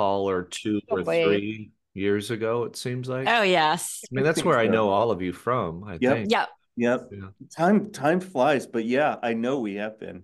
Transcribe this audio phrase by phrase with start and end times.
[0.00, 1.24] call or two or Probably.
[1.24, 2.64] three years ago.
[2.64, 3.28] It seems like.
[3.28, 4.00] Oh yes.
[4.10, 5.84] I mean, that's where I know all of you from.
[5.84, 6.12] I Yep.
[6.16, 6.30] think.
[6.30, 6.48] Yep.
[6.76, 7.08] Yep.
[7.12, 7.28] Yeah.
[7.56, 10.22] Time time flies, but yeah, I know we have been.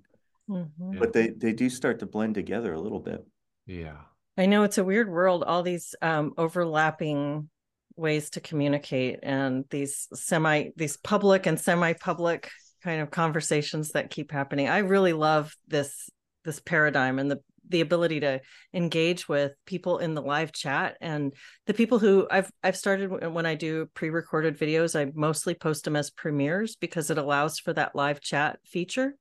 [0.49, 0.99] Mhm.
[0.99, 3.25] But they they do start to blend together a little bit.
[3.67, 3.97] Yeah.
[4.39, 7.49] I know it's a weird world, all these um, overlapping
[7.97, 12.51] ways to communicate and these semi, these public and semi-public
[12.85, 14.69] kind of conversations that keep happening.
[14.69, 16.11] I really love this
[16.45, 18.41] this paradigm and the the ability to
[18.73, 20.97] engage with people in the live chat.
[21.01, 21.35] And
[21.67, 25.97] the people who I've I've started when I do pre-recorded videos, I mostly post them
[25.97, 29.15] as premieres because it allows for that live chat feature.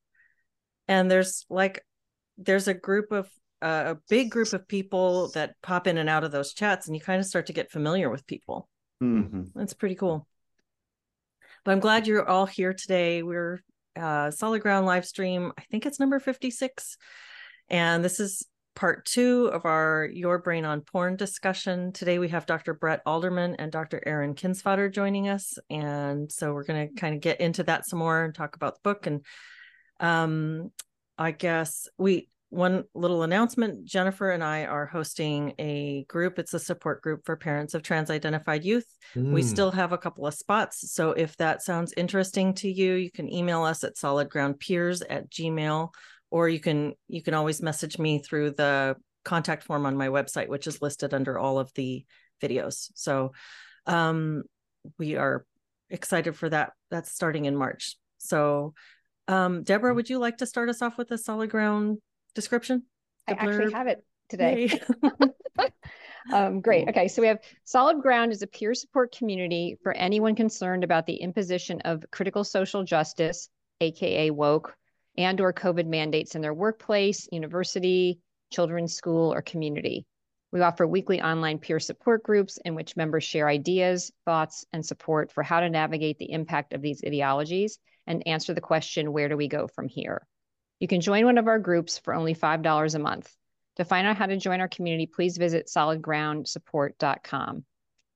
[0.87, 1.83] And there's like
[2.37, 3.29] there's a group of
[3.61, 6.95] uh, a big group of people that pop in and out of those chats and
[6.95, 8.69] you kind of start to get familiar with people.
[9.01, 9.51] Mhm.
[9.53, 10.27] that's pretty cool.
[11.63, 13.23] But i'm glad you're all here today.
[13.23, 13.61] We're
[13.95, 16.97] uh solid ground live stream i think it's number 56
[17.69, 21.93] and this is part two of our your brain on porn discussion.
[21.93, 25.57] Today we have dr bret alderman and dr aaron kindsvatter joining us.
[25.69, 28.75] And so we're going to kind of get into that some more and talk about
[28.75, 29.07] the book.
[29.07, 29.21] And
[30.01, 30.71] um
[31.17, 36.37] i guess we one little announcement jennifer and i are hosting a group.
[36.37, 38.85] It's a support group for parents of trans identified youth.
[39.15, 39.45] We Mm.
[39.45, 40.91] still have a couple of spots.
[40.91, 45.93] So if that sounds interesting to you you can email us at solidgroundpeers at gmail
[46.35, 50.49] or you can you can always message me through the contact form on my website
[50.49, 52.05] which is listed under all of the
[52.43, 53.31] videos so
[53.87, 54.43] um
[54.99, 55.45] we are
[55.89, 58.73] excited for that that's starting in march so
[59.29, 61.99] um deborah would you like to start us off with a solid ground
[62.33, 62.83] description
[63.27, 64.69] I actually have it today.
[66.33, 66.89] Um, great.
[66.89, 67.07] Okay.
[67.07, 71.17] So we have Solid Ground is a peer support community for anyone concerned about the
[71.17, 73.47] imposition of critical social justice,
[73.79, 74.75] AKA woke,
[75.17, 78.19] and or COVID mandates in their workplace, university,
[78.51, 80.05] children's school, or community.
[80.51, 85.31] We offer weekly online peer support groups in which members share ideas, thoughts, and support
[85.31, 87.77] for how to navigate the impact of these ideologies
[88.07, 90.25] and answer the question, where do we go from here?
[90.79, 93.33] You can join one of our groups for only $5 a month.
[93.77, 97.65] To find out how to join our community, please visit solidgroundsupport.com.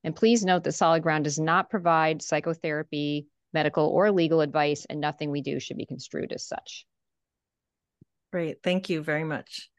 [0.05, 5.01] And please note that Solid Ground does not provide psychotherapy, medical, or legal advice, and
[5.01, 6.85] nothing we do should be construed as such.
[8.31, 8.61] Great.
[8.63, 9.69] Thank you very much.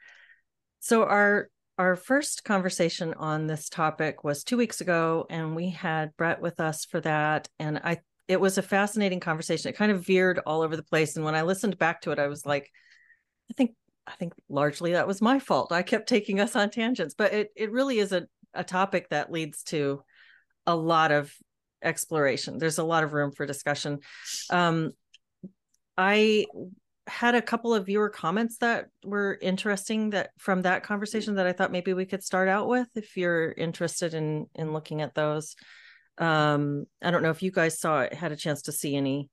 [0.81, 6.15] So our our first conversation on this topic was 2 weeks ago and we had
[6.17, 9.69] Bret with us for that and I it was a fascinating conversation.
[9.71, 12.19] It kind of veered all over the place and when I listened back to it
[12.19, 12.71] I was like
[13.51, 13.73] I think
[14.07, 15.71] I think largely that was my fault.
[15.73, 19.31] I kept taking us on tangents, but it it really is a a topic that
[19.31, 20.03] leads to
[20.67, 21.33] a lot of
[21.83, 22.59] exploration.
[22.59, 24.01] There's a lot of room for discussion.
[24.51, 24.93] Um
[25.97, 26.47] I
[27.11, 31.53] had a couple of viewer comments that were interesting that from that conversation that I
[31.53, 35.57] thought maybe we could start out with if you're interested in in looking at those.
[36.19, 39.29] Um I don't know if you guys saw it, had a chance to see any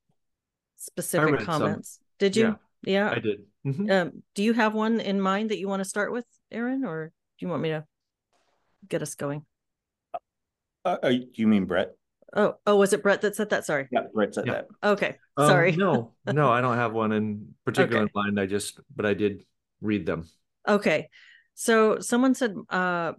[0.78, 1.46] specific read some.
[1.46, 2.00] comments.
[2.18, 2.58] Did you?
[2.82, 3.12] Yeah.
[3.12, 3.42] I did.
[3.66, 3.92] Mhm.
[3.92, 7.12] Um do you have one in mind that you want to start with, Aaron, or
[7.38, 7.86] do you want me to
[8.88, 9.46] get us going?
[10.86, 11.97] Uh, uh, you mean Bret?
[12.36, 13.66] Oh, oh, was it Bret that said that?
[13.66, 13.88] Sorry.
[13.92, 14.54] Yeah, Bret said Yeah.
[14.54, 14.68] that.
[14.84, 15.16] Okay.
[15.38, 15.72] Um, Sorry.
[15.72, 18.12] no, no, I don't have one in particular Okay.
[18.16, 18.40] in mind.
[18.40, 19.44] I just, but I did
[19.82, 20.26] read them.
[20.68, 21.10] Okay.
[21.56, 23.14] So someone said, uh,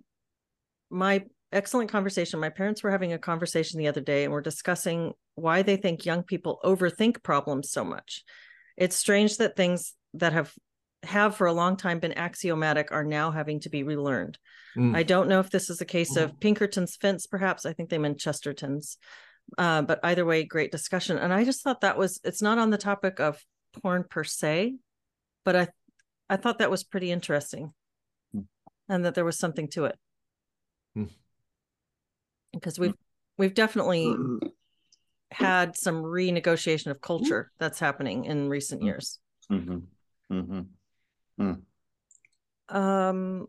[0.91, 2.41] my excellent conversation.
[2.41, 6.05] My parents were having a conversation the other day and we're discussing why they think
[6.05, 8.23] young people overthink problems so much.
[8.77, 10.53] It's strange that things that have
[11.05, 14.37] have for a long time been axiomatic are now having to be relearned.
[14.77, 14.97] Mm.
[14.97, 17.67] I don't know if this is a case of Pinkerton's fence, perhaps.
[17.67, 18.99] I think they meant Chesterton's.
[19.57, 21.17] Uh, but either way, great discussion.
[21.17, 23.43] And I just thought that was it's not on the topic of
[23.81, 24.75] porn per se,
[25.45, 25.69] but I
[26.29, 27.73] I thought that was pretty interesting.
[28.33, 28.41] Hmm.
[28.89, 29.97] And that there was something to it.
[32.53, 32.95] Because we've
[33.37, 34.15] we've definitely
[35.31, 39.19] had some renegotiation of culture that's happening in recent years.
[39.49, 39.79] hmm
[40.31, 41.53] hmm
[42.69, 43.47] Um,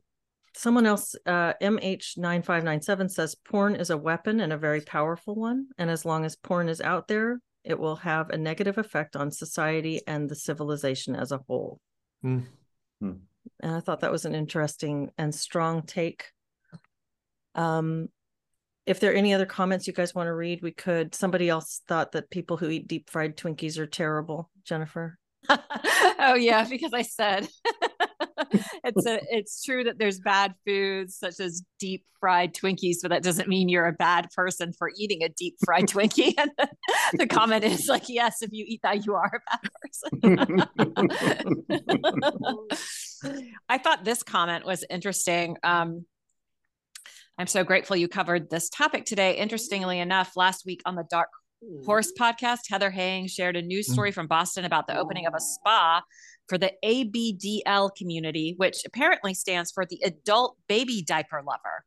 [0.60, 5.68] someone else, uh, MH9597 says porn is a weapon and a very powerful one.
[5.78, 9.32] And as long as porn is out there, it will have a negative effect on
[9.32, 11.80] society and the civilization as a whole.
[12.26, 12.44] Mm.
[13.00, 13.12] Hmm.
[13.62, 16.26] And I thought that was an interesting and strong take.
[17.56, 18.10] Um,
[18.86, 21.16] if there are any other comments you guys want to read, we could.
[21.16, 24.50] Somebody else thought that people who eat deep fried Twinkies are terrible.
[24.66, 25.18] Jennifer.
[25.50, 27.48] oh yeah, because I said
[28.84, 33.24] it's a it's true that there's bad foods such as deep fried Twinkies, but that
[33.24, 36.34] doesn't mean you're a bad person for eating a deep fried Twinkie.
[36.38, 36.70] And the,
[37.14, 40.64] the comment is like, yes, if you eat that, you are a bad person.
[43.70, 45.58] I thought this comment was interesting.
[45.64, 46.06] Um,
[47.38, 49.38] I'm so grateful you covered this topic today.
[49.38, 51.30] Interestingly enough, last week on the Dark
[51.86, 55.40] Horse podcast, Heather Heying shared a news story from Boston about the opening of a
[55.40, 56.02] spa
[56.50, 61.86] for the ABDL community, which apparently stands for the Adult Baby Diaper Lover.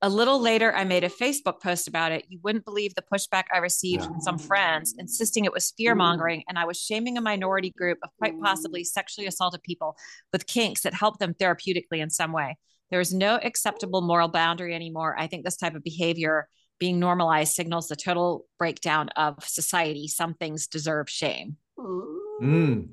[0.00, 2.24] A little later, I made a Facebook post about it.
[2.28, 6.44] You wouldn't believe the pushback I received from some friends insisting it was fear mongering
[6.48, 9.96] and I was shaming a minority group of quite possibly sexually assaulted people
[10.32, 12.56] with kinks that help them therapeutically in some way.
[12.92, 15.16] There is no acceptable moral boundary anymore.
[15.18, 16.48] I think this type of behavior
[16.78, 20.06] being normalized signals the total breakdown of society.
[20.06, 21.56] Some things deserve shame.
[21.76, 22.88] Mm.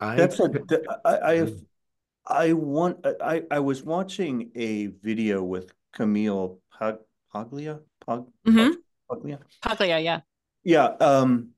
[0.00, 1.52] I, That's a, th- I, I have,
[2.26, 6.96] I want, I, I was watching a video with Camille Pag,
[7.34, 8.76] Paglia, Pag, Mhm.
[9.10, 9.38] Paglia.
[9.62, 10.20] Paglia, yeah.
[10.64, 11.50] Yeah, um,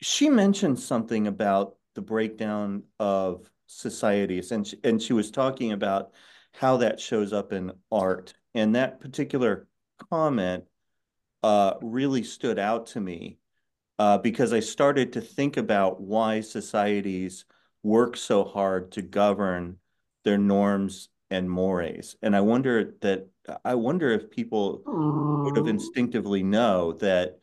[0.00, 6.12] she mentioned something about the breakdown of societies, and she, and she was talking about
[6.52, 8.34] how that shows up in art.
[8.54, 9.68] And that particular
[10.10, 10.64] comment
[11.42, 13.38] uh, really stood out to me
[13.98, 17.44] uh, because I started to think about why societies
[17.82, 19.76] work so hard to govern
[20.24, 22.16] their norms and mores.
[22.22, 23.28] And I wonder that
[23.64, 27.38] I wonder if people sort of instinctively know that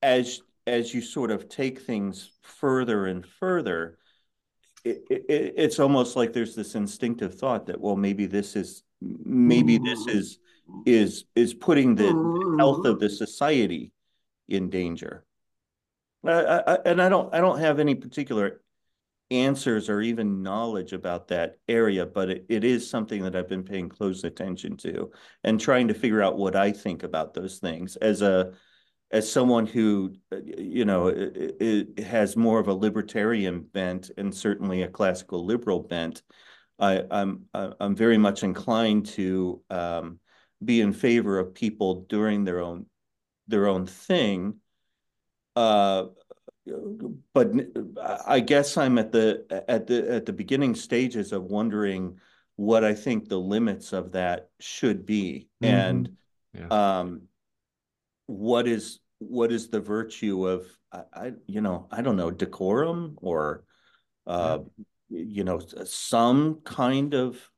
[0.00, 3.98] as as you sort of take things further and further,
[4.84, 5.24] it, it,
[5.56, 10.14] it's almost like there's this instinctive thought that well maybe this is maybe this mm.
[10.14, 10.38] is
[10.86, 13.00] is is putting the health of mm.
[13.00, 13.92] the society
[14.48, 15.24] in danger.
[16.24, 18.61] I, I, and I don't I don't have any particular
[19.32, 23.64] answers or even knowledge about that area, but it, it is something that I've been
[23.64, 25.10] paying close attention to
[25.44, 28.52] and trying to figure out what I think about those things as a
[29.10, 34.82] as someone who you know it, it has more of a libertarian bent and certainly
[34.82, 36.22] a classical liberal bent.
[36.78, 40.18] I, I'm I'm very much inclined to um,
[40.64, 42.86] be in favor of people doing their own
[43.48, 44.54] their own thing.
[45.54, 46.06] Uh,
[47.34, 47.52] but
[48.26, 52.18] I guess I'm at the at the at the beginning stages of wondering
[52.56, 55.68] what I think the limits of that should be, Mhm.
[55.68, 56.16] and
[56.54, 57.00] Yeah.
[57.00, 57.22] um,
[58.26, 63.18] what is what is the virtue of I, I you know I don't know decorum
[63.20, 63.64] or
[64.26, 64.58] uh,
[65.08, 67.50] you know some kind of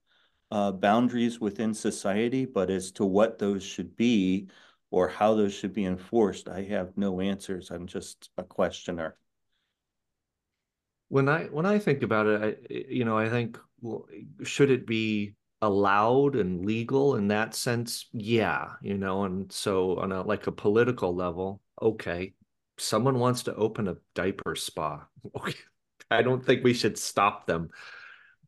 [0.51, 4.49] uh, boundaries within society, but as to what those should be
[4.95, 7.71] or how those should be enforced, I have no answers.
[7.71, 9.17] I'm just a questioner.
[11.09, 14.07] when I when I think about it, I you know I think well,
[14.43, 18.07] should it be allowed and legal in that sense?
[18.13, 22.35] Yeah, you know, and so on a like a political level, okay,
[22.79, 25.07] someone wants to open a diaper spa.
[25.37, 25.55] Okay,
[26.11, 27.71] I don't think we should stop them.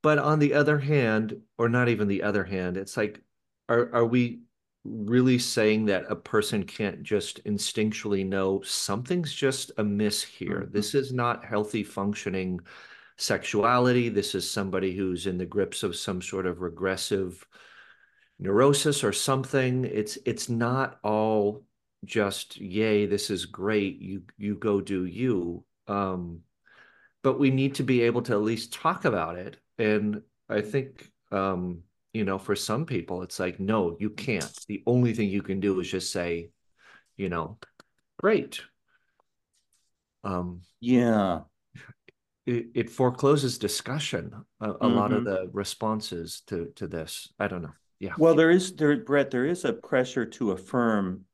[0.03, 3.23] But on the other hand, or not even the other hand, it's like,
[3.69, 4.41] are are we
[4.89, 10.69] really saying that a person can't just instinctually know something's just amiss here?
[10.69, 10.73] Mhm.
[10.73, 12.61] This is not healthy functioning
[13.19, 14.09] sexuality.
[14.09, 17.47] This is somebody who's in the grips of some sort of regressive
[18.39, 19.85] neurosis or something.
[19.85, 21.65] It's it's not all
[22.05, 24.01] just yay, this is great.
[24.01, 25.65] You you go do you.
[25.89, 26.43] Um,
[27.23, 29.59] but we need to be able to at least talk about it.
[29.79, 31.83] And I think um,
[32.17, 34.51] you know, for some people, it's like, no, you can't.
[34.69, 36.49] The only thing you can do is just say,
[37.17, 37.59] you know,
[38.19, 38.63] great.
[40.25, 41.43] Um, Yeah.
[42.47, 44.33] it, it forecloses discussion.
[44.61, 45.25] A, a lot of Mhm.
[45.27, 47.33] the responses to to this.
[47.39, 47.75] I don't know.
[47.99, 48.15] Yeah.
[48.19, 51.27] Well, there is there, Bret, there is a pressure to affirm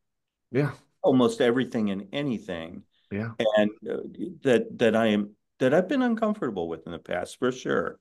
[0.51, 0.73] Yeah.
[1.01, 3.33] almost everything and anything, Yeah.
[3.39, 4.03] and uh,
[4.43, 8.01] that that I am that I've been uncomfortable with in the past for sure.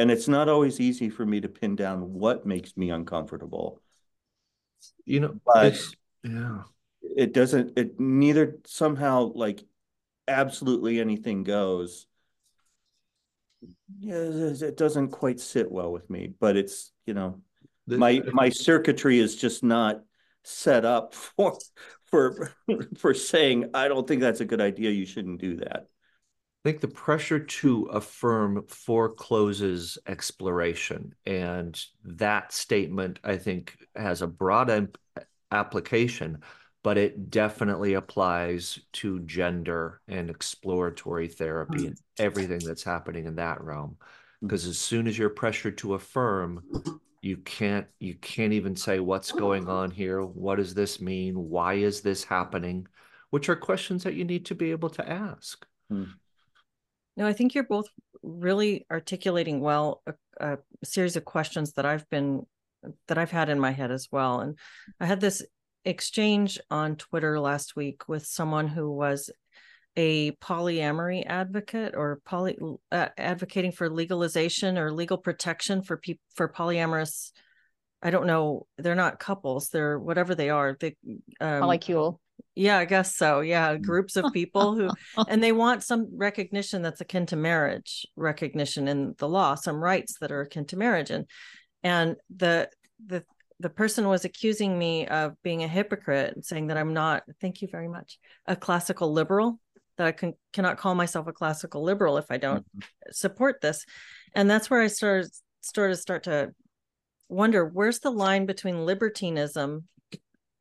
[0.00, 3.82] And it's not always easy for me to pin down what makes me uncomfortable.
[5.04, 5.78] You know, But-
[6.24, 6.62] yeah.
[7.02, 9.62] It doesn't, it neither somehow like
[10.26, 12.06] absolutely anything goes.
[13.98, 17.42] Yeah, it doesn't quite sit well with me, but it's, you know,
[17.86, 20.02] The- my my circuitry is just not
[20.44, 21.58] set up for
[22.04, 22.54] for
[22.96, 24.90] for saying I don't think that's a good idea.
[24.90, 25.88] You shouldn't do that.
[26.62, 31.14] I think the pressure to affirm forecloses exploration.
[31.24, 34.92] And that statement, I think, has a broad am-
[35.50, 36.42] application,
[36.82, 43.62] but it definitely applies to gender and exploratory therapy and everything that's happening in that
[43.62, 43.96] realm.
[44.42, 46.62] Because as soon as you're pressured to affirm,
[47.22, 51.74] you can't you can't even say what's going on here, what does this mean, why
[51.74, 52.86] is this happening,
[53.30, 55.66] which are questions that you need to be able to ask.
[55.90, 56.04] Hmm.
[57.16, 57.86] No, I think you're both
[58.22, 62.46] really articulating well a, a, series of questions that I've been
[63.08, 64.40] that I've had in my head as well.
[64.40, 64.58] And
[64.98, 65.42] I had this
[65.84, 69.30] exchange on Twitter last week with someone who was
[69.96, 72.56] a polyamory advocate or poly
[72.92, 77.32] uh, advocating for legalization or legal protection for people for polyamorous
[78.02, 78.66] I don't know.
[78.78, 79.68] They're not couples.
[79.68, 80.76] They're whatever they are.
[80.78, 80.96] They
[81.40, 82.18] um, polycule.
[82.54, 83.40] Yeah, I guess so.
[83.40, 84.90] Yeah, groups of people who
[85.28, 90.16] and they want some recognition that's akin to marriage, recognition in the law, some rights
[90.20, 91.10] that are akin to marriage.
[91.10, 91.26] And
[91.82, 92.68] and the
[93.04, 93.24] the
[93.60, 97.60] the person was accusing me of being a hypocrite and saying that I'm not, thank
[97.60, 99.60] you very much, a classical liberal,
[99.98, 102.80] that I can cannot call myself a classical liberal if I don't mm-hmm.
[103.12, 103.84] support this.
[104.34, 105.30] And that's where I started
[105.60, 106.52] started start to
[107.28, 109.86] wonder where's the line between libertinism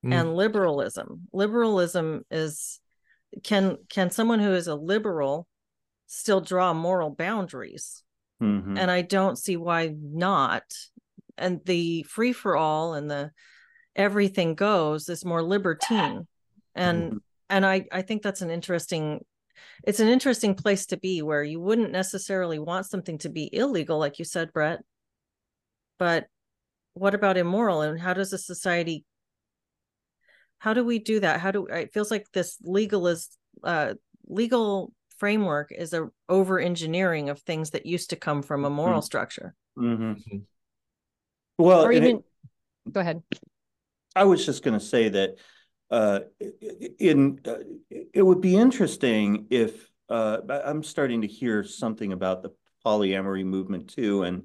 [0.06, 0.14] mm.
[0.14, 2.80] and liberalism liberalism is
[3.44, 5.48] can can someone who is a liberal
[6.08, 8.04] still draw moral boundaries
[8.42, 8.78] mm-hmm.
[8.78, 10.64] and i don't see why not
[11.38, 13.32] and the free for all and the
[13.96, 16.28] everything goes is more libertine
[16.76, 17.18] and mm-hmm.
[17.50, 19.24] and i i think that's an interesting
[19.84, 24.00] it's an interesting place to be where you wouldn't necessarily want something to be illegal
[24.00, 24.80] like you said bret
[25.98, 26.28] but
[26.94, 29.06] what about immoral and how does a society
[30.60, 33.30] how do we do that how do it feels like this legal is
[33.64, 33.94] uh
[34.28, 39.00] legal framework is a over engineering of things that used to come from a moral
[39.00, 39.06] mm-hmm.
[39.06, 40.12] structure mm-hmm.
[40.12, 40.38] mm-hmm.
[41.58, 42.24] well or even it,
[42.92, 43.22] go ahead
[44.16, 45.36] i was just going to say that
[45.92, 46.20] uh
[47.00, 47.56] in uh,
[48.14, 52.52] it would be interesting if uh i'm starting to hear something about the
[52.86, 54.44] polyamory movement too and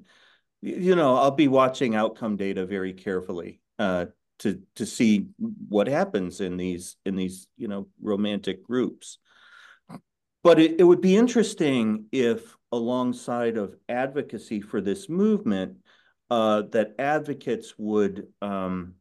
[0.65, 4.07] you know, I'll be watching outcome data very carefully uh,
[4.39, 5.27] to to see
[5.69, 9.17] what happens in these in these you know romantic groups.
[10.43, 15.77] But it, it would be interesting if, alongside of advocacy for this movement,
[16.29, 18.27] uh, that advocates would.
[18.41, 18.93] Um,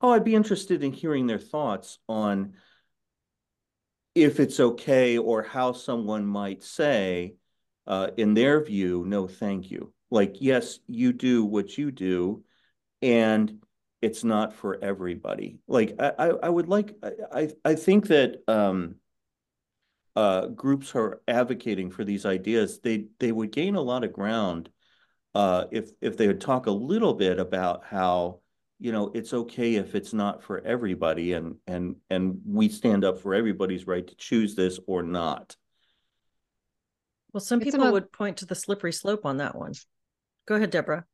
[0.00, 2.54] oh, I'd be interested in hearing their thoughts on
[4.14, 7.36] if it's okay or how someone might say
[7.86, 9.92] uh, in their view, no, thank you.
[10.10, 12.44] Like, yes, you do what you do,
[13.02, 13.60] and
[14.02, 15.58] it's not for everybody.
[15.68, 16.96] Like, I, I would like,
[17.32, 18.96] I, I think that um,
[20.16, 24.12] uh, groups who are advocating for these ideas, they they would gain a lot of
[24.12, 24.70] ground
[25.34, 28.40] uh, if if they would talk a little bit about how
[28.78, 33.20] you know it's okay if it's not for everybody, and and and we stand up
[33.20, 35.56] for everybody's right to choose this or not.
[37.32, 39.72] Well, some people about, would point to the slippery slope on that one.
[40.46, 41.04] Go ahead, Deborah.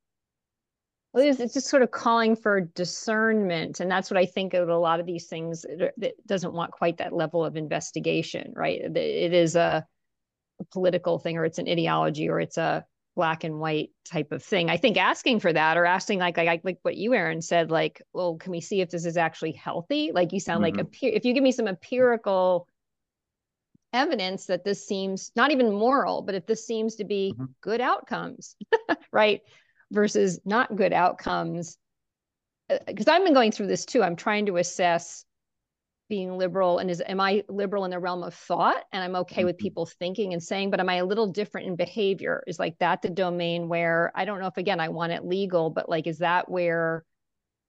[1.17, 3.81] Well, it's, just sort of calling for discernment.
[3.81, 6.99] And that's what I think of a lot of these things that doesn't want quite
[6.99, 8.83] that level of investigation, right?
[8.83, 9.87] It is a,
[10.61, 14.43] a political thing or it's an ideology or it's a black and white type of
[14.43, 14.69] thing.
[14.69, 18.03] I think asking for that or asking like like like what you Aaron said like,
[18.13, 20.11] well, can we see if this is actually healthy?
[20.13, 20.81] Like you sound mm-hmm.
[20.81, 22.69] like if you give me some empirical
[23.95, 27.47] evidence that this seems not even moral, but if this seems to be mm-hmm.
[27.63, 28.55] good outcomes,
[29.11, 29.41] right?
[29.93, 31.79] Versus not good outcomes.
[32.69, 34.03] Because uh, I've been going through this too.
[34.03, 35.25] I'm trying to assess
[36.09, 39.41] being liberal and is am I liberal in the realm of thought and I'm okay
[39.41, 39.47] mm-hmm.
[39.47, 42.43] with people thinking and saying, but am I a little different in behavior?
[42.47, 45.71] Is like that the domain where I don't know if again I want it legal,
[45.71, 47.05] but like is that where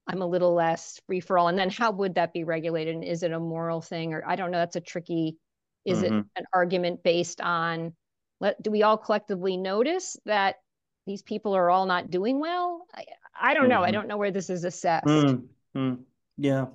[0.06, 1.48] I'm a little less free for all?
[1.48, 2.94] And then how would that be regulated?
[2.94, 4.14] And is it a moral thing?
[4.14, 4.58] Or I don't know.
[4.58, 5.36] That's a tricky
[5.84, 6.18] is mm-hmm.
[6.18, 7.94] it an argument based on
[8.40, 10.56] let do we all collectively notice that
[11.08, 12.86] these people are all not doing well?
[12.94, 13.04] I,
[13.40, 13.70] I don't mm-hmm.
[13.70, 13.82] know.
[13.82, 13.94] I mm-hmm.
[13.94, 15.06] don't know where this is assessed.
[15.06, 15.94] Mm-hmm.
[16.36, 16.66] Yeah.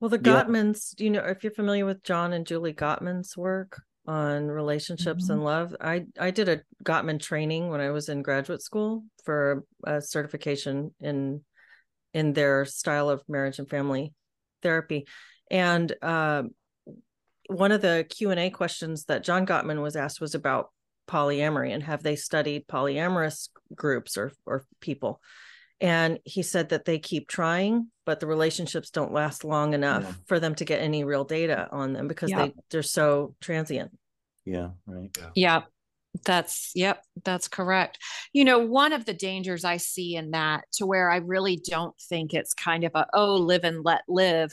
[0.00, 1.04] Well, the Gottmans, yeah.
[1.04, 5.46] you know, if you're familiar with John and Julie Gottman's work on relationships and mm-hmm.
[5.46, 10.00] love, I I did a Gottman training when I was in graduate school for a
[10.00, 11.42] certification in
[12.12, 14.12] in their style of marriage and family
[14.60, 15.06] therapy,
[15.50, 16.42] and uh,
[17.46, 20.70] one of the q&a questions that john gottman was asked was about
[21.12, 25.20] polyamory and have they studied polyamorous groups or or people
[25.80, 30.14] and he said that they keep trying but the relationships don't last long enough yeah.
[30.26, 32.46] for them to get any real data on them because yeah.
[32.46, 33.90] they they're so transient
[34.46, 35.30] yeah right yeah.
[35.34, 35.62] yeah
[36.24, 37.98] that's yep that's correct
[38.32, 41.98] you know one of the dangers i see in that to where i really don't
[42.08, 44.52] think it's kind of a oh live and let live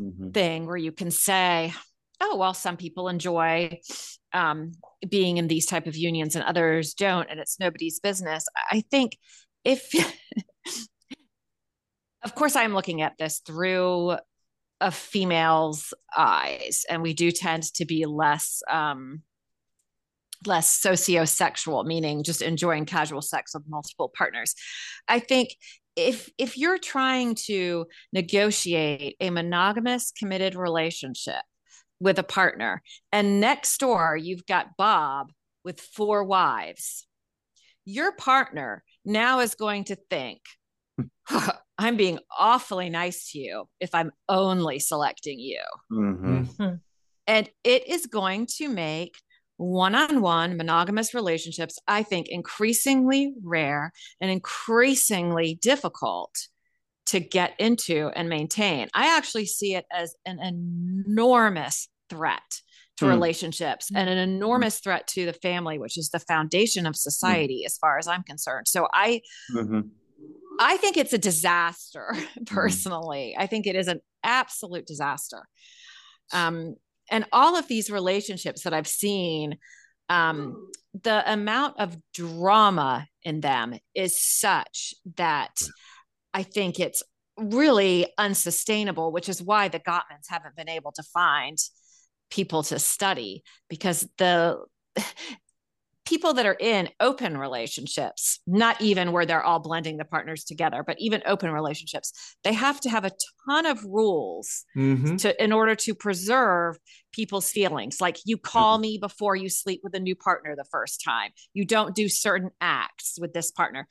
[0.00, 0.30] mm-hmm.
[0.30, 1.72] thing where you can say
[2.20, 3.78] oh well some people enjoy
[4.32, 4.72] um,
[5.08, 9.16] being in these type of unions and others don't and it's nobody's business i think
[9.64, 9.92] if
[12.22, 14.16] of course i'm looking at this through
[14.80, 19.22] a female's eyes and we do tend to be less um,
[20.46, 24.54] less socio-sexual meaning just enjoying casual sex with multiple partners.
[25.06, 25.54] I think
[25.96, 31.42] if if you're trying to negotiate a monogamous committed relationship
[32.00, 35.30] with a partner and next door you've got bob
[35.64, 37.06] with four wives
[37.84, 40.40] your partner now is going to think
[41.78, 46.46] i'm being awfully nice to you if i'm only selecting you Mhm.
[46.58, 46.74] Mm-hmm.
[47.26, 49.14] and it is going to make
[49.56, 56.34] one on one monogamous relationships, I think, increasingly rare and increasingly difficult
[57.06, 58.88] to get into and maintain.
[58.94, 62.60] I actually see it as an enormous threat
[62.98, 63.10] to Hmm.
[63.12, 67.78] relationships and an enormous threat to the family, which is the foundation of society, as
[67.78, 68.68] far as I'm concerned.
[68.68, 69.22] So I,
[69.54, 69.90] Mhm.
[70.60, 72.14] I think it's a disaster
[72.46, 73.34] personally.
[73.38, 75.48] I think it is an absolute disaster.
[76.32, 76.76] Um,
[77.10, 79.58] and all of these relationships that I've seen,
[80.08, 80.70] um,
[81.02, 85.60] the amount of drama in them is such that
[86.32, 87.02] I think it's
[87.36, 91.58] really unsustainable, which is why the Gottmans haven't been able to find
[92.30, 94.58] people to study because the
[96.06, 100.82] people that are in open relationships, not even where they're all blending the partners together,
[100.84, 103.12] but even open relationships, they have to have a
[103.48, 105.18] ton of rules Mhm.
[105.20, 106.78] to in order to preserve
[107.12, 108.00] people's feelings.
[108.00, 111.30] Like you call me before you sleep with a new partner the first time.
[111.54, 113.86] You don't do certain acts with this partner.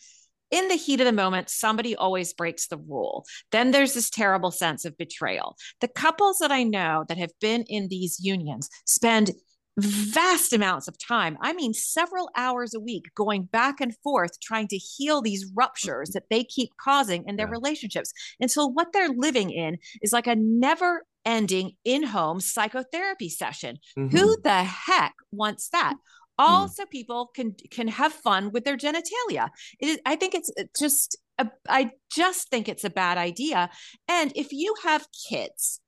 [0.52, 3.26] In the heat of the moment, somebody always breaks the rule.
[3.52, 5.56] Then there's this terrible sense of betrayal.
[5.82, 9.32] The couples that I know that have been in these unions spend
[9.78, 14.68] vast amounts of time, I mean, several hours a week, going back and forth trying
[14.70, 17.52] to heal these ruptures that they keep causing in their Yeah.
[17.52, 23.30] relationships until so what they're living in is like a never ending in home psychotherapy
[23.30, 23.78] session.
[23.98, 24.12] Mhm.
[24.12, 25.96] Who the heck wants that?
[26.40, 26.46] Hmm.
[26.46, 29.50] Also, people can can have fun with their genitalia.
[29.80, 33.70] It is, I think it's it's just a, I just think it's a bad idea.
[34.08, 35.82] And if you have kids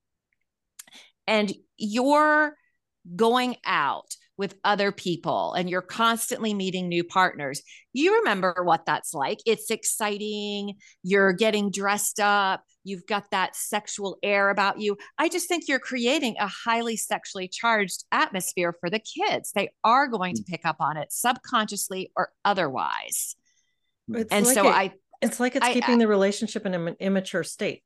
[1.28, 2.56] and you're
[3.16, 7.62] going out with other people and you're constantly meeting new partners,
[7.94, 9.38] you remember what that's like.
[9.46, 10.78] It's exciting.
[11.04, 12.64] You're getting dressed up.
[12.84, 14.98] You've got that sexual air about you.
[15.20, 19.52] I just think you're creating a highly sexually charged atmosphere for the kids.
[19.52, 20.48] They are going to mm.
[20.48, 23.36] pick up on it subconsciously or otherwise.
[24.10, 24.22] Mm.
[24.22, 26.96] It's And like so it- I it's like it's I- keeping the relationship in an
[27.00, 27.84] immature state.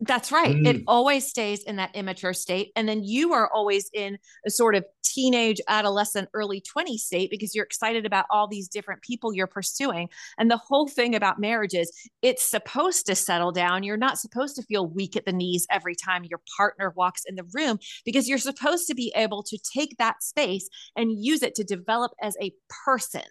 [0.00, 0.54] That's right.
[0.54, 0.66] Mm.
[0.66, 2.70] It always stays in that immature state.
[2.76, 7.54] And then you are always in a sort of teenage, adolescent, early 20 state because
[7.54, 10.08] you're excited about all these different people you're pursuing.
[10.38, 11.90] And the whole thing about marriage is
[12.22, 13.82] it's supposed to settle down.
[13.82, 17.34] You're not supposed to feel weak at the knees every time your partner walks in
[17.34, 21.54] the room because you're supposed to be able to take that space and use it
[21.56, 22.52] to develop as a
[22.84, 23.22] person.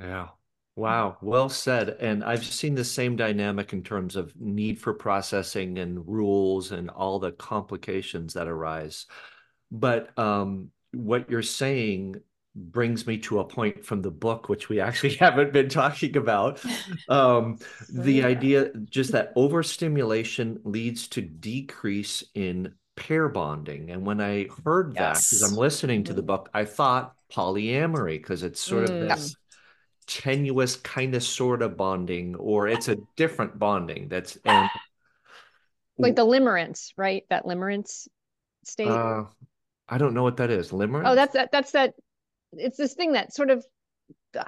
[0.00, 0.28] Yeah.
[0.76, 1.18] Wow.
[1.20, 1.90] Well said.
[2.00, 6.90] And I've seen the same dynamic in terms of need for processing and rules and
[6.90, 9.06] all the complications that arise.
[9.70, 12.20] But um, what you're saying
[12.56, 16.60] brings me to a point from the book, which we actually haven't been talking about.
[17.08, 17.58] Um,
[17.88, 18.24] the Yeah.
[18.24, 23.90] idea just that overstimulation leads to decrease in pair bonding.
[23.90, 28.42] And when I heard that, because I'm listening to the book, I thought polyamory, because
[28.42, 28.98] it's sort of Mm.
[28.98, 29.36] this
[30.06, 34.70] tenuous kind of sort of bonding, or it's a different bonding that's and
[35.98, 37.24] like the limerence, right?
[37.30, 38.08] That limerence
[38.64, 38.88] state.
[38.88, 39.24] uh
[39.88, 40.70] I don't know what that is.
[40.70, 41.02] Limerence?
[41.06, 41.50] oh, that's that.
[41.52, 41.94] That's that.
[42.52, 43.64] It's this thing that sort of
[44.38, 44.44] uh,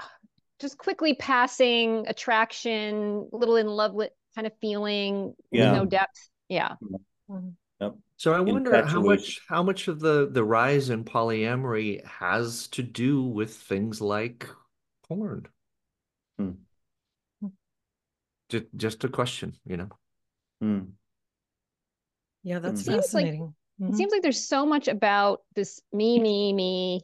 [0.60, 5.72] just quickly passing attraction, little in love with kind of feeling Yeah.
[5.72, 6.30] no depth.
[6.48, 6.76] Yeah.
[8.18, 12.82] So I wonder how much how much of the the rise in polyamory has to
[12.82, 14.48] do with things like
[15.08, 15.46] porn.
[16.38, 16.50] Hmm.
[18.48, 19.88] Just just a question, you know.
[20.62, 20.92] Mm.
[22.42, 23.54] Yeah, that's It seems like- fascinating.
[23.78, 27.02] It seems like there's so much about this me, me, me,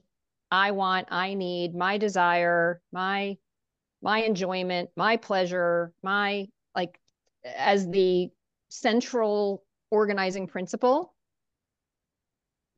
[0.51, 3.37] I want, I need, my desire, my
[4.01, 6.99] my enjoyment, my pleasure, my like
[7.45, 8.31] as the
[8.71, 11.15] central organizing principle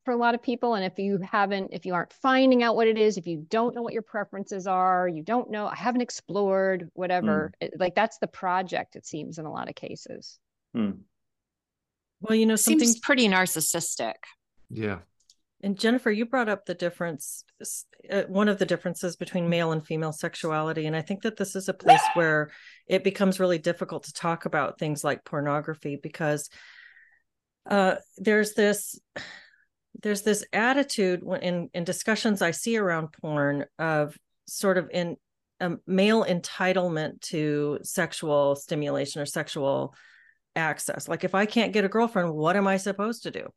[0.05, 0.75] for a lot of people.
[0.75, 3.75] And if you haven't, if you aren't finding out what it is, if you don't
[3.75, 8.19] know what your preferences are, you don't know, I haven't explored, whatever, it- like that's
[8.19, 10.39] the project, it seems, in a lot of cases.
[10.77, 10.99] Mm.
[12.21, 14.13] Well, you know, something Seems pretty narcissistic.
[14.69, 14.99] Yeah.
[15.61, 17.43] And Jennifer, you brought up the difference,
[18.11, 20.85] uh, one of the differences between male and female sexuality.
[20.85, 22.51] And I think that this is a place where
[22.87, 26.49] it becomes really difficult to talk about things like pornography because
[27.69, 28.99] uh, there's this
[30.01, 35.17] there's this attitude in in discussions I see around porn of sort of in
[35.59, 39.93] a male entitlement to sexual stimulation or sexual
[40.55, 41.07] access.
[41.07, 43.47] Like if I can't get a girlfriend, what am I supposed to do?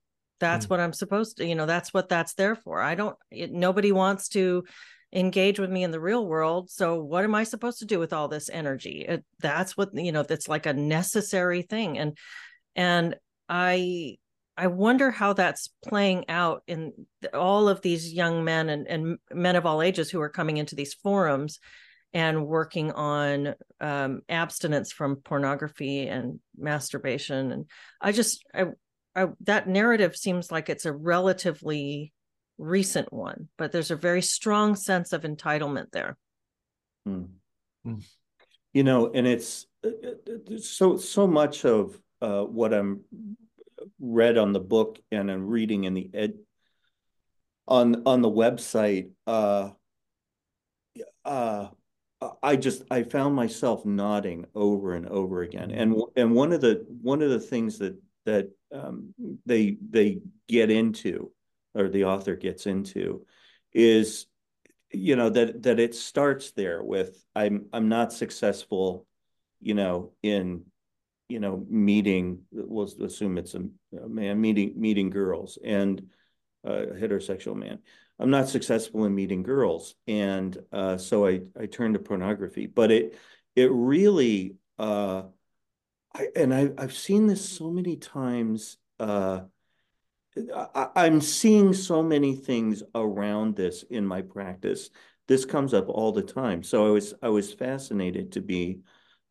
[0.41, 0.71] That's mm.
[0.71, 2.81] what I'm supposed to, you know, that's what that's there for.
[2.81, 4.65] I don't it, nobody wants to
[5.13, 6.71] engage with me in the real world.
[6.71, 9.05] So what am I supposed to do with all this energy?
[9.09, 11.99] It, that's what, you know, that's like a necessary thing.
[11.99, 12.17] And
[12.77, 13.17] and
[13.49, 14.19] I
[14.59, 16.93] I wonder how that's playing out in
[17.33, 20.75] all of these young men and, and men of all ages who are coming into
[20.75, 21.61] these forums
[22.13, 27.53] and working on um, abstinence from pornography and masturbation.
[27.53, 27.67] And
[28.01, 28.67] I just, I,
[29.15, 32.13] I, that narrative seems like it's a relatively
[32.59, 36.17] recent one, but there's a very strong sense of entitlement there.
[37.07, 37.27] Hmm.
[38.73, 43.01] You know, and it's uh, uh, so so much of uh, what I'm
[44.01, 46.35] read on the book and I'm reading in the ed
[47.67, 49.11] on on the website.
[49.27, 49.71] Uh,
[51.25, 51.69] uh,
[52.43, 56.85] I just I found myself nodding over and over again, and and one of the
[57.03, 59.15] one of the things that that um,
[59.47, 61.31] they they get into,
[61.75, 63.25] or the author gets into,
[63.73, 64.27] is
[64.91, 69.07] you know that that it starts there with I'm I'm not successful,
[69.61, 70.65] you know, in
[71.29, 72.41] you know meeting.
[72.51, 73.63] We'll assume it's a,
[74.03, 76.03] a man meeting meeting girls and
[76.65, 77.79] a heterosexual man.
[78.19, 82.67] I'm not successful in meeting girls, and uh, so I I turned to pornography.
[82.67, 83.19] But it
[83.55, 85.25] it really uh,
[86.15, 88.79] I and I I've seen this so many times.
[88.99, 89.43] Uh,
[90.55, 94.91] I, I'm seeing so many things around this in my practice.
[95.27, 96.63] This comes up all the time.
[96.63, 98.81] So I was I was fascinated to be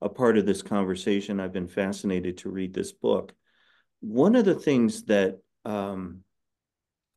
[0.02, 1.40] a part of this conversation.
[1.40, 3.34] I've been fascinated to read this book.
[4.00, 6.22] One of the things that um,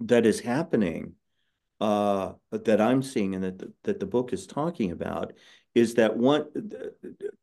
[0.00, 1.14] that is happening
[1.80, 5.32] uh, that I'm seeing and that the, that the book is talking about
[5.74, 6.46] is that one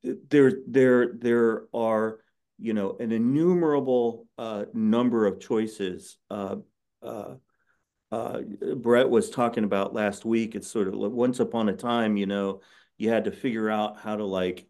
[0.04, 2.20] there there there are
[2.60, 6.18] you know an innumerable uh, number of choices.
[6.30, 6.58] Uh,
[7.02, 7.36] uh,
[8.12, 8.42] uh,
[8.76, 10.56] Bret was talking about last week.
[10.56, 12.62] It's sort of once upon a time, you know,
[12.98, 14.66] you had to figure out how to like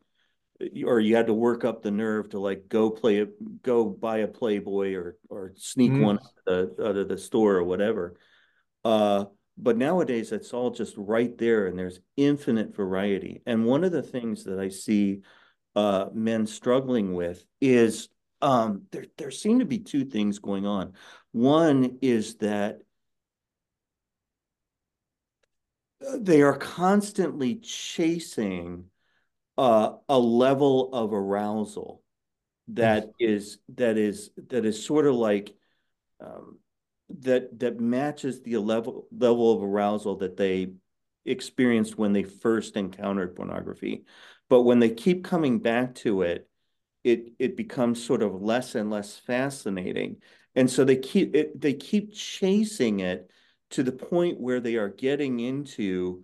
[0.86, 4.20] or you had to work up the nerve to like go play it, go buy
[4.20, 6.04] a Playboy or or sneak mm.
[6.04, 8.16] one out of, the, out of the store or whatever.
[8.84, 9.26] Uh,
[9.58, 13.42] but nowadays, it's all just right there, and there's infinite variety.
[13.46, 15.22] And one of the things that I see
[15.76, 18.10] uh, men struggling with is
[18.42, 19.06] um, there.
[19.18, 20.94] There seem to be two things going on.
[21.32, 22.80] One is that
[26.20, 28.86] they are constantly chasing
[29.58, 32.04] uh, a level of arousal
[32.70, 33.14] that mm.
[33.20, 35.56] is that is that is sort of like
[36.20, 36.60] um,
[37.22, 40.74] that that matches the level level of arousal that they
[41.26, 44.06] experienced when they first encountered pornography.
[44.50, 46.50] But when they keep coming back to it,
[47.04, 50.18] it it becomes sort of less and less fascinating.
[50.56, 53.30] And so they keep it they keep chasing it
[53.72, 56.24] to the point where they are getting into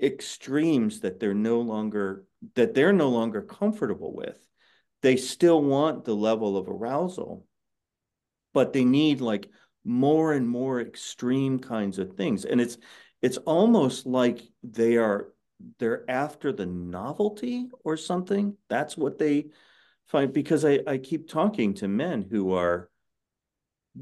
[0.00, 4.38] extremes that they're no longer that they're no longer comfortable with.
[5.02, 7.46] They still want the level of arousal,
[8.52, 9.48] but they need like
[9.84, 12.44] more and more extreme kinds of things.
[12.44, 12.78] And it's
[13.22, 15.32] it's almost like they are
[15.78, 18.56] they're after the novelty or something.
[18.68, 19.46] That's what they
[20.06, 22.90] find because I, I keep talking to men who are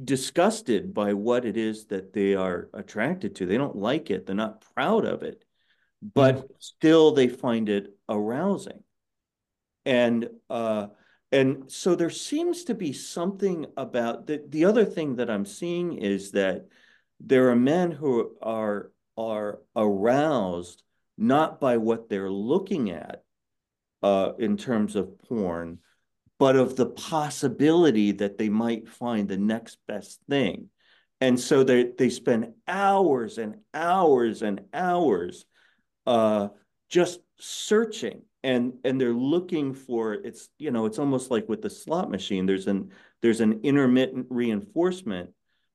[0.05, 3.47] disgusted by what it is that they are attracted to.
[3.47, 4.27] They don't like it.
[4.27, 5.45] They're not proud of it,
[6.03, 8.83] but still they find it arousing.
[9.85, 10.89] And uh,
[11.33, 15.95] and so there seems to be something about the, the other thing that I'm seeing
[15.95, 16.67] is that
[17.21, 20.83] there are men who are are aroused
[21.19, 23.23] not by what they're looking at
[24.03, 25.79] uh, in terms of porn,
[26.39, 30.69] but of the possibility that they might find the next best thing.
[31.21, 35.47] And so they, they spend hours and hours and hours
[36.07, 36.49] uh,
[36.89, 41.69] just searching and and they're looking for it's you know it's almost like with the
[41.69, 42.91] slot machine there's an
[43.21, 45.31] there's an intermittent reinforcement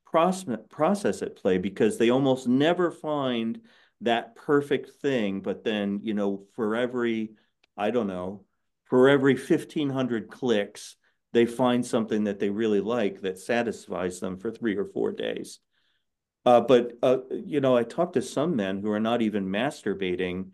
[0.05, 3.59] process process at play because they almost never find
[3.99, 7.31] that perfect thing but then you know for every
[7.77, 8.43] i don't know
[8.85, 10.95] for every 1500 clicks
[11.33, 15.59] they find something that they really like that satisfies them for three or four days
[16.45, 20.47] uh, but uh, you know i talk to some men who are not even masturbating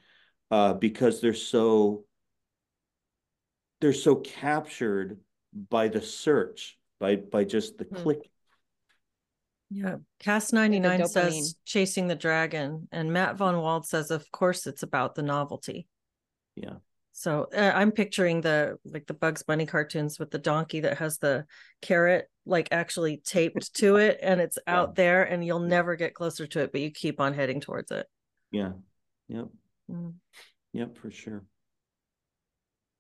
[0.52, 2.06] uh, because they're so
[3.82, 5.19] they're so captured
[5.69, 7.95] by the search, by by just the hmm.
[7.95, 8.30] click.
[9.69, 9.97] Yeah.
[10.19, 11.08] Cast 99 dopamine.
[11.10, 15.88] says chasing the dragon, and Matt Von Wald says, of course, it's about the novelty.
[16.56, 16.76] Yeah.
[17.17, 21.17] So uh, I'm picturing the like the Bugs Bunny cartoons with the donkey that has
[21.17, 21.45] the
[21.82, 26.45] carrot like actually taped to it and it's out there and you'll never get closer
[26.45, 28.06] to it, but you keep on heading towards it.
[28.51, 28.73] Yeah.
[29.30, 29.47] Yep.
[29.91, 30.13] Mm.
[30.73, 31.43] Yep, for sure.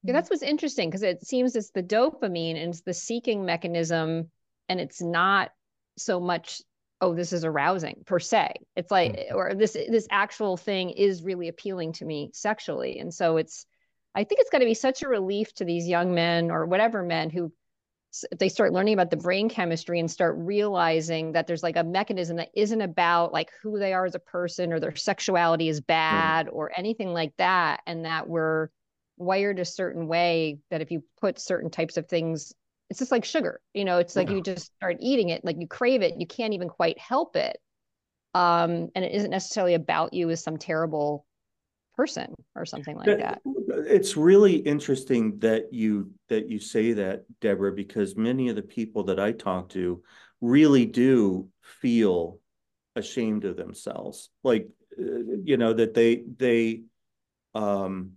[0.01, 4.31] Yeah, that's what's interesting because it seems it's the dopamine and it's the seeking mechanism,
[4.67, 5.51] and it's not
[5.95, 6.63] so much,
[7.01, 8.53] oh, this is arousing per se.
[8.75, 9.35] It's like, Mhm.
[9.35, 13.67] or this this actual thing is really appealing to me sexually, and so it's,
[14.17, 17.03] I think it's going to be such a relief to these young men or whatever
[17.03, 17.53] men who,
[18.31, 21.83] if they start learning about the brain chemistry and start realizing that there's like a
[21.83, 25.81] mechanism that isn't about like who they are as a person or their sexuality is
[25.81, 28.69] bad or anything like that, and that we're
[29.17, 32.53] wired a certain way that if you put certain types of things
[32.89, 34.35] it's just like sugar you know it's like Yeah.
[34.35, 37.57] you just start eating it like you crave it you can't even quite help it
[38.35, 41.26] um and it isn't necessarily about you as some terrible
[41.97, 47.73] person or something like that It's really interesting that you that you say that, Deborah,
[47.73, 50.03] because many of the people that I talk to
[50.39, 51.49] really do
[51.81, 52.39] feel
[52.95, 54.29] ashamed of themselves.
[54.43, 56.83] Like, uh, you know, that they they
[57.55, 58.11] um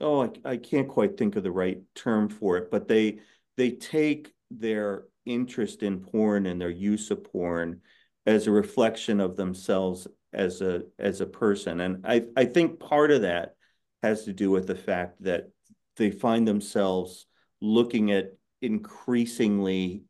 [0.00, 3.18] oh, I, I can't quite think of the right term for it, but they
[3.58, 7.82] they take their interest in porn and their use of porn
[8.24, 11.80] as a reflection of themselves as a as a person.
[11.80, 13.54] And I, I think part of that
[14.02, 15.50] has to do with the fact that
[15.96, 17.26] they find themselves
[17.60, 20.04] looking at increasingly,